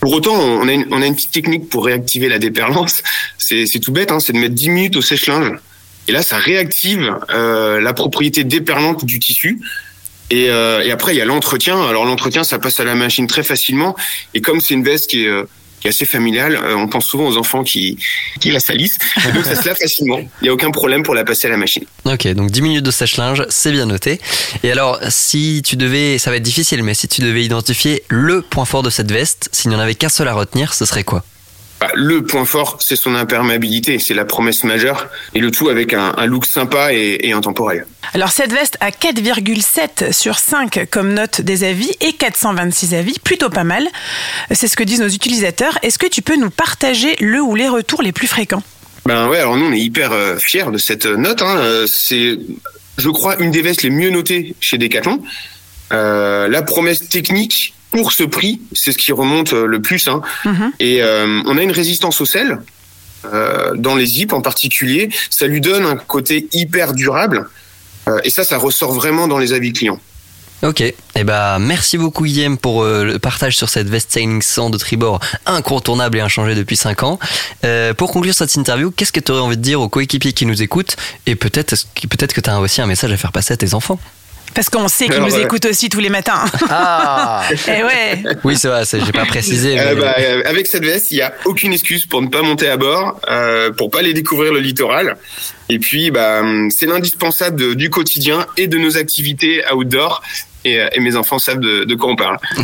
Pour 0.00 0.12
autant, 0.12 0.34
on 0.34 0.68
a 0.68 0.72
une, 0.72 0.86
on 0.90 1.00
a 1.00 1.06
une 1.06 1.14
petite 1.14 1.32
technique 1.32 1.70
pour 1.70 1.86
réactiver 1.86 2.28
la 2.28 2.38
déperlance. 2.38 3.02
C'est 3.38 3.66
c'est 3.66 3.78
tout 3.78 3.92
bête, 3.92 4.10
hein, 4.10 4.20
c'est 4.20 4.32
de 4.32 4.38
mettre 4.38 4.54
10 4.54 4.68
minutes 4.70 4.96
au 4.96 5.02
sèche-linge. 5.02 5.58
Et 6.08 6.12
là, 6.12 6.22
ça 6.22 6.36
réactive 6.36 7.14
euh, 7.30 7.80
la 7.80 7.92
propriété 7.94 8.44
déperlante 8.44 9.04
du 9.04 9.18
tissu. 9.18 9.60
Et, 10.30 10.50
euh, 10.50 10.82
et 10.82 10.90
après, 10.90 11.14
il 11.14 11.18
y 11.18 11.20
a 11.20 11.24
l'entretien. 11.24 11.82
Alors 11.82 12.04
l'entretien, 12.04 12.44
ça 12.44 12.58
passe 12.58 12.80
à 12.80 12.84
la 12.84 12.94
machine 12.94 13.26
très 13.26 13.42
facilement. 13.42 13.96
Et 14.34 14.40
comme 14.40 14.60
c'est 14.60 14.74
une 14.74 14.84
veste 14.84 15.10
qui 15.10 15.24
est, 15.24 15.28
euh, 15.28 15.44
qui 15.84 15.88
assez 15.88 16.06
familiale, 16.06 16.56
euh, 16.56 16.76
on 16.76 16.88
pense 16.88 17.06
souvent 17.06 17.26
aux 17.26 17.36
enfants 17.36 17.62
qui, 17.62 17.98
qui 18.40 18.50
la 18.50 18.58
salissent. 18.58 18.96
Donc 19.34 19.44
ça 19.44 19.54
se 19.54 19.68
lave 19.68 19.76
facilement. 19.76 20.18
Il 20.40 20.44
n'y 20.44 20.48
a 20.48 20.54
aucun 20.54 20.70
problème 20.70 21.02
pour 21.02 21.14
la 21.14 21.24
passer 21.24 21.46
à 21.46 21.50
la 21.50 21.58
machine. 21.58 21.84
Ok, 22.06 22.26
donc 22.28 22.50
10 22.50 22.62
minutes 22.62 22.84
de 22.84 22.90
sèche-linge, 22.90 23.44
c'est 23.50 23.70
bien 23.70 23.84
noté. 23.84 24.18
Et 24.62 24.72
alors, 24.72 24.98
si 25.10 25.60
tu 25.62 25.76
devais, 25.76 26.16
ça 26.16 26.30
va 26.30 26.36
être 26.36 26.42
difficile, 26.42 26.82
mais 26.82 26.94
si 26.94 27.06
tu 27.06 27.20
devais 27.20 27.44
identifier 27.44 28.02
le 28.08 28.40
point 28.40 28.64
fort 28.64 28.82
de 28.82 28.88
cette 28.88 29.12
veste, 29.12 29.50
s'il 29.52 29.70
n'y 29.70 29.76
en 29.76 29.80
avait 29.80 29.94
qu'un 29.94 30.08
seul 30.08 30.26
à 30.28 30.32
retenir, 30.32 30.72
ce 30.72 30.86
serait 30.86 31.04
quoi? 31.04 31.22
Bah, 31.80 31.90
le 31.94 32.22
point 32.22 32.44
fort, 32.44 32.78
c'est 32.80 32.96
son 32.96 33.14
imperméabilité. 33.14 33.98
C'est 33.98 34.14
la 34.14 34.24
promesse 34.24 34.64
majeure. 34.64 35.08
Et 35.34 35.40
le 35.40 35.50
tout 35.50 35.68
avec 35.68 35.92
un, 35.92 36.14
un 36.16 36.26
look 36.26 36.46
sympa 36.46 36.92
et, 36.92 37.18
et 37.20 37.32
intemporel. 37.32 37.86
Alors 38.12 38.30
cette 38.30 38.52
veste 38.52 38.76
a 38.80 38.90
4,7 38.90 40.12
sur 40.12 40.38
5 40.38 40.86
comme 40.90 41.12
note 41.12 41.40
des 41.40 41.64
avis 41.64 41.90
et 42.00 42.12
426 42.12 42.94
avis, 42.94 43.18
plutôt 43.18 43.50
pas 43.50 43.64
mal. 43.64 43.88
C'est 44.52 44.68
ce 44.68 44.76
que 44.76 44.84
disent 44.84 45.00
nos 45.00 45.08
utilisateurs. 45.08 45.78
Est-ce 45.82 45.98
que 45.98 46.06
tu 46.06 46.22
peux 46.22 46.36
nous 46.36 46.50
partager 46.50 47.16
le 47.20 47.40
ou 47.42 47.54
les 47.54 47.68
retours 47.68 48.02
les 48.02 48.12
plus 48.12 48.28
fréquents? 48.28 48.62
Ben 49.06 49.28
ouais, 49.28 49.38
alors 49.38 49.56
nous 49.56 49.66
on 49.66 49.72
est 49.72 49.80
hyper 49.80 50.12
euh, 50.12 50.36
fiers 50.38 50.70
de 50.70 50.78
cette 50.78 51.06
note. 51.06 51.42
Hein. 51.42 51.56
Euh, 51.58 51.86
C'est, 51.86 52.38
je 52.96 53.10
crois, 53.10 53.36
une 53.38 53.50
des 53.50 53.60
vestes 53.62 53.82
les 53.82 53.90
mieux 53.90 54.10
notées 54.10 54.54
chez 54.60 54.78
Decathlon. 54.78 55.20
Euh, 55.92 56.48
la 56.48 56.62
promesse 56.62 57.08
technique 57.08 57.74
pour 57.94 58.10
ce 58.10 58.24
prix, 58.24 58.60
c'est 58.72 58.90
ce 58.90 58.98
qui 58.98 59.12
remonte 59.12 59.52
euh, 59.52 59.66
le 59.66 59.80
plus. 59.80 60.08
Hein. 60.08 60.20
Et 60.80 61.00
euh, 61.00 61.40
on 61.46 61.56
a 61.56 61.62
une 61.62 61.70
résistance 61.70 62.20
au 62.20 62.24
sel 62.24 62.58
euh, 63.24 63.70
dans 63.76 63.94
les 63.94 64.04
zips 64.04 64.32
en 64.32 64.40
particulier. 64.40 65.10
Ça 65.30 65.46
lui 65.46 65.60
donne 65.60 65.86
un 65.86 65.94
côté 65.94 66.48
hyper 66.52 66.92
durable. 66.92 67.48
Euh, 68.08 68.18
et 68.24 68.30
ça, 68.30 68.42
ça 68.42 68.58
ressort 68.58 68.92
vraiment 68.92 69.28
dans 69.28 69.38
les 69.38 69.52
avis 69.52 69.72
clients. 69.72 70.00
Ok, 70.64 70.80
et 70.80 70.94
eh 71.14 71.24
ben 71.24 71.58
merci 71.60 71.98
beaucoup 71.98 72.24
Guillaume 72.24 72.58
pour 72.58 72.82
euh, 72.82 73.04
le 73.04 73.18
partage 73.18 73.56
sur 73.56 73.68
cette 73.68 73.88
veste 73.88 74.10
Sailing 74.10 74.40
100 74.40 74.70
de 74.70 74.78
Tribord 74.78 75.20
incontournable 75.46 76.18
et 76.18 76.20
inchangée 76.20 76.56
depuis 76.56 76.76
5 76.76 77.02
ans. 77.02 77.18
Euh, 77.64 77.94
pour 77.94 78.10
conclure 78.10 78.34
cette 78.34 78.54
interview, 78.56 78.90
qu'est-ce 78.90 79.12
que 79.12 79.20
tu 79.20 79.30
aurais 79.30 79.42
envie 79.42 79.56
de 79.56 79.62
dire 79.62 79.80
aux 79.80 79.88
coéquipiers 79.88 80.32
qui 80.32 80.46
nous 80.46 80.62
écoutent? 80.62 80.96
Et 81.26 81.36
peut-être 81.36 81.74
peut-être 82.08 82.32
que 82.32 82.40
tu 82.40 82.50
as 82.50 82.58
aussi 82.60 82.80
un 82.80 82.86
message 82.86 83.12
à 83.12 83.16
faire 83.16 83.30
passer 83.30 83.52
à 83.52 83.56
tes 83.56 83.74
enfants? 83.74 84.00
Parce 84.54 84.70
qu'on 84.70 84.88
sait 84.88 85.08
qu'ils 85.08 85.22
nous 85.22 85.34
ouais. 85.34 85.42
écoutent 85.42 85.64
aussi 85.66 85.88
tous 85.88 86.00
les 86.00 86.08
matins. 86.10 86.44
Ah 86.70 87.42
Eh 87.68 87.82
ouais. 87.82 88.22
Oui, 88.44 88.56
c'est 88.56 88.68
vrai, 88.68 88.84
j'ai 88.84 89.12
pas 89.12 89.24
précisé. 89.24 89.78
Euh, 89.78 89.94
mais- 89.94 90.00
bah, 90.00 90.14
euh, 90.18 90.42
avec 90.46 90.66
cette 90.66 90.84
veste, 90.84 91.10
il 91.10 91.16
y 91.18 91.22
a 91.22 91.34
aucune 91.44 91.72
excuse 91.72 92.06
pour 92.06 92.22
ne 92.22 92.28
pas 92.28 92.42
monter 92.42 92.68
à 92.68 92.76
bord, 92.76 93.20
euh, 93.28 93.72
pour 93.72 93.90
pas 93.90 93.98
aller 93.98 94.14
découvrir 94.14 94.52
le 94.52 94.60
littoral. 94.60 95.16
Et 95.68 95.78
puis, 95.78 96.10
bah, 96.10 96.40
hum, 96.40 96.70
c'est 96.70 96.86
l'indispensable 96.86 97.74
du 97.74 97.90
quotidien 97.90 98.46
et 98.56 98.66
de 98.68 98.78
nos 98.78 98.96
activités 98.96 99.62
outdoor. 99.74 100.22
Et, 100.64 100.80
euh, 100.80 100.88
et 100.92 101.00
mes 101.00 101.14
enfants 101.16 101.38
savent 101.38 101.60
de, 101.60 101.84
de 101.84 101.94
quoi 101.94 102.10
on 102.10 102.16
parle. 102.16 102.38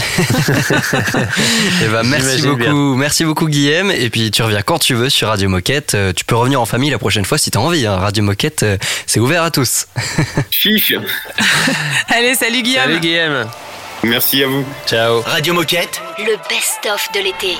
Eh 1.82 1.88
ben, 1.88 2.02
merci 2.04 2.42
beaucoup, 2.42 2.94
merci 2.96 3.24
beaucoup 3.24 3.46
Guillaume. 3.48 3.90
Et 3.90 4.10
puis 4.10 4.30
tu 4.30 4.42
reviens 4.42 4.62
quand 4.62 4.78
tu 4.78 4.94
veux 4.94 5.08
sur 5.10 5.28
Radio 5.28 5.48
Moquette. 5.48 5.94
Euh, 5.94 6.12
Tu 6.14 6.24
peux 6.24 6.34
revenir 6.36 6.60
en 6.60 6.66
famille 6.66 6.90
la 6.90 6.98
prochaine 6.98 7.24
fois 7.24 7.38
si 7.38 7.50
t'as 7.50 7.60
envie. 7.60 7.86
hein. 7.86 7.96
Radio 7.96 8.22
Moquette, 8.22 8.62
euh, 8.62 8.76
c'est 9.06 9.20
ouvert 9.20 9.42
à 9.42 9.50
tous. 9.50 9.86
Chiche. 10.50 10.94
Allez, 12.08 12.34
salut 12.34 12.62
Guillaume. 12.62 12.84
Salut 12.84 13.00
Guillaume. 13.00 13.46
Merci 14.02 14.42
à 14.42 14.46
vous. 14.48 14.64
Ciao. 14.86 15.20
Radio 15.20 15.52
Moquette. 15.54 16.00
Le 16.18 16.36
best-of 16.48 17.08
de 17.14 17.20
l'été. 17.20 17.56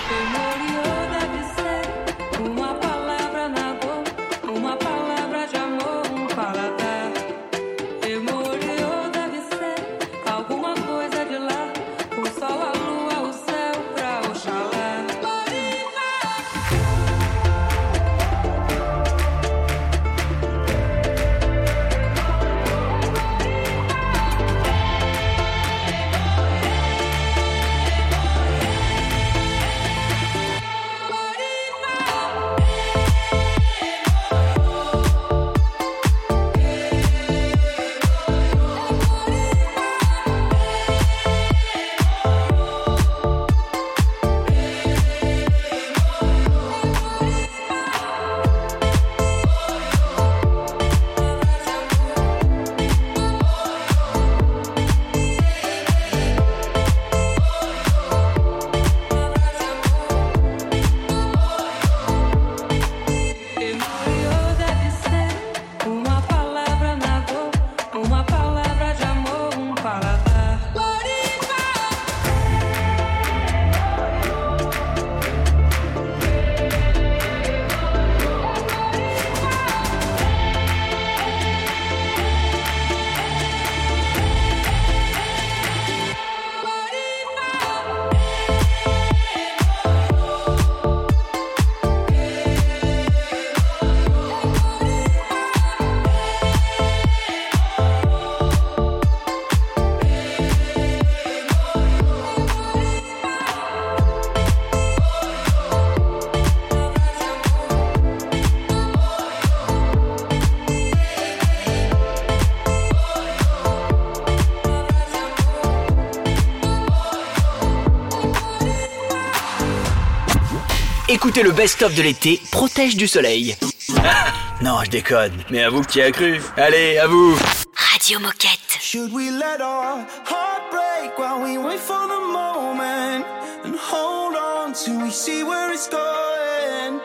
Écoutez 121.31 121.45
le 121.45 121.53
best-of 121.53 121.95
de 121.95 122.03
l'été, 122.03 122.41
protège 122.51 122.97
du 122.97 123.07
soleil. 123.07 123.57
non, 124.63 124.83
je 124.83 124.91
déconne, 124.91 125.45
mais 125.49 125.63
à 125.63 125.71
vous 125.71 125.83
qui 125.83 126.03
a 126.03 126.11
cru. 126.11 126.41
Allez, 126.57 126.99
à 126.99 127.07
vous. 127.07 127.39
Radio 127.77 128.19
Moquette. 128.19 128.79
Should 128.81 129.13
we 129.13 129.31
let 129.31 129.61
our 129.61 130.05
heart 130.27 130.73
break 130.73 131.17
while 131.17 131.41
we 131.41 131.57
wait 131.57 131.79
for 131.79 132.09
the 132.09 132.33
moment? 132.33 133.25
And 133.65 133.77
hold 133.77 134.35
on 134.35 134.73
till 134.73 135.01
we 135.01 135.13
see 135.13 135.45
where 135.45 135.73
it's 135.73 135.89
going? 135.89 136.99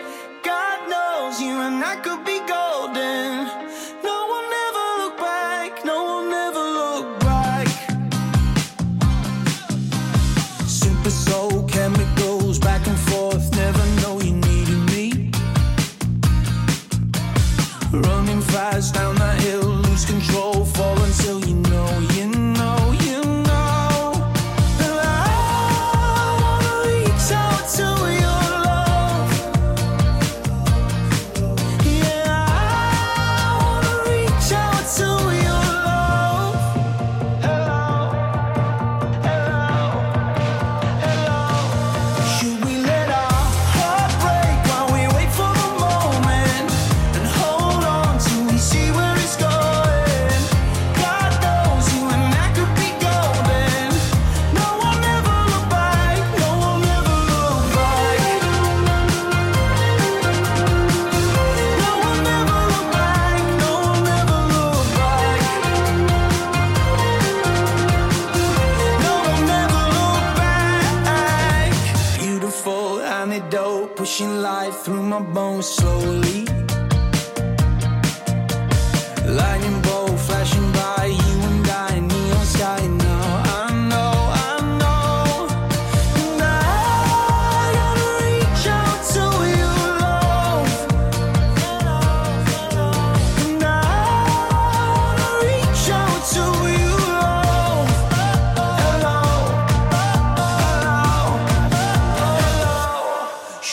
God 0.44 0.90
knows 0.90 1.40
you 1.40 1.62
and 1.62 1.84
I 1.84 1.96
could 2.02 2.26
be 2.26 2.35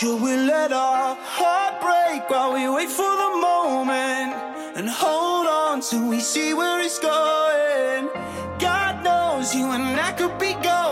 Should 0.03 0.20
we 0.20 0.36
let 0.36 0.72
our 0.72 1.14
heart 1.14 1.80
break 1.80 2.28
while 2.28 2.55
we 2.55 2.68
wait 2.68 2.88
for 2.88 3.03
the 3.22 3.38
moment 3.40 4.34
and 4.76 4.90
hold 4.90 5.46
on 5.46 5.80
till 5.80 6.09
we 6.09 6.18
see 6.18 6.55
where 6.55 6.80
it's 6.80 6.98
going? 6.98 8.11
God 8.59 9.05
knows 9.05 9.55
you 9.55 9.70
and 9.70 10.00
I 10.00 10.11
could 10.11 10.36
be 10.40 10.55
golden. 10.55 10.91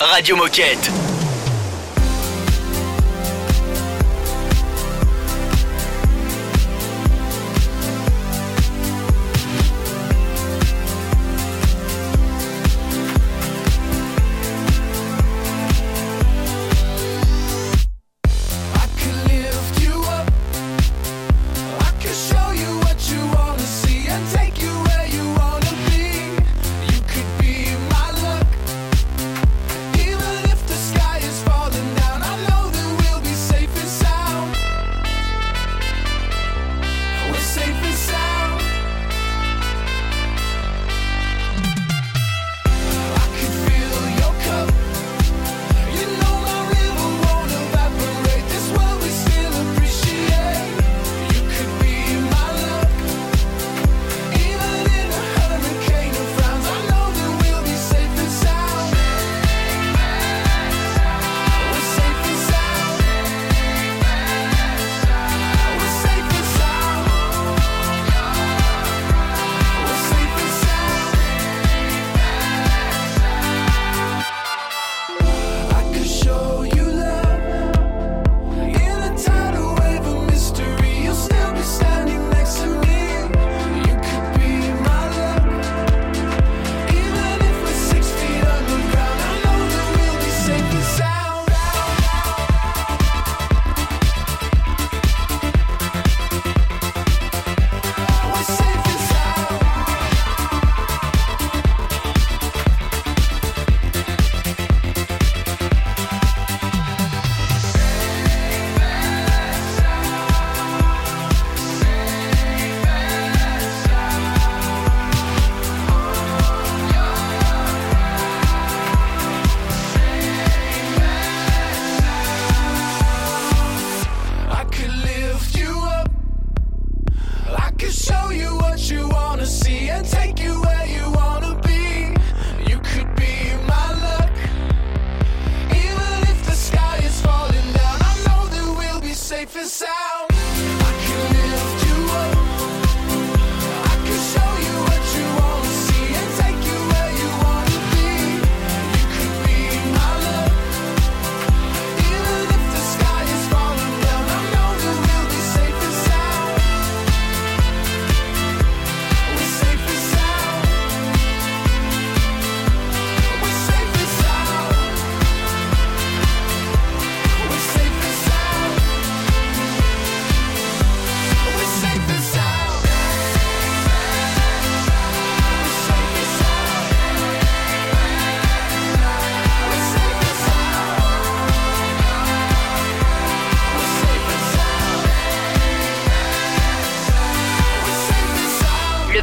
Radio 0.00 0.36
Moquette. 0.36 1.05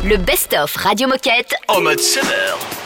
Le 0.05 0.17
best-of 0.17 0.75
Radio 0.75 1.07
Moquette. 1.07 1.55
En 1.69 1.79
mode 1.79 2.01
summer. 2.01 2.82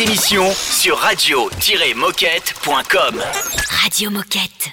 Émissions 0.00 0.50
sur 0.54 0.96
radio-moquette.com. 0.98 3.22
Radio 3.82 4.10
Moquette. 4.10 4.69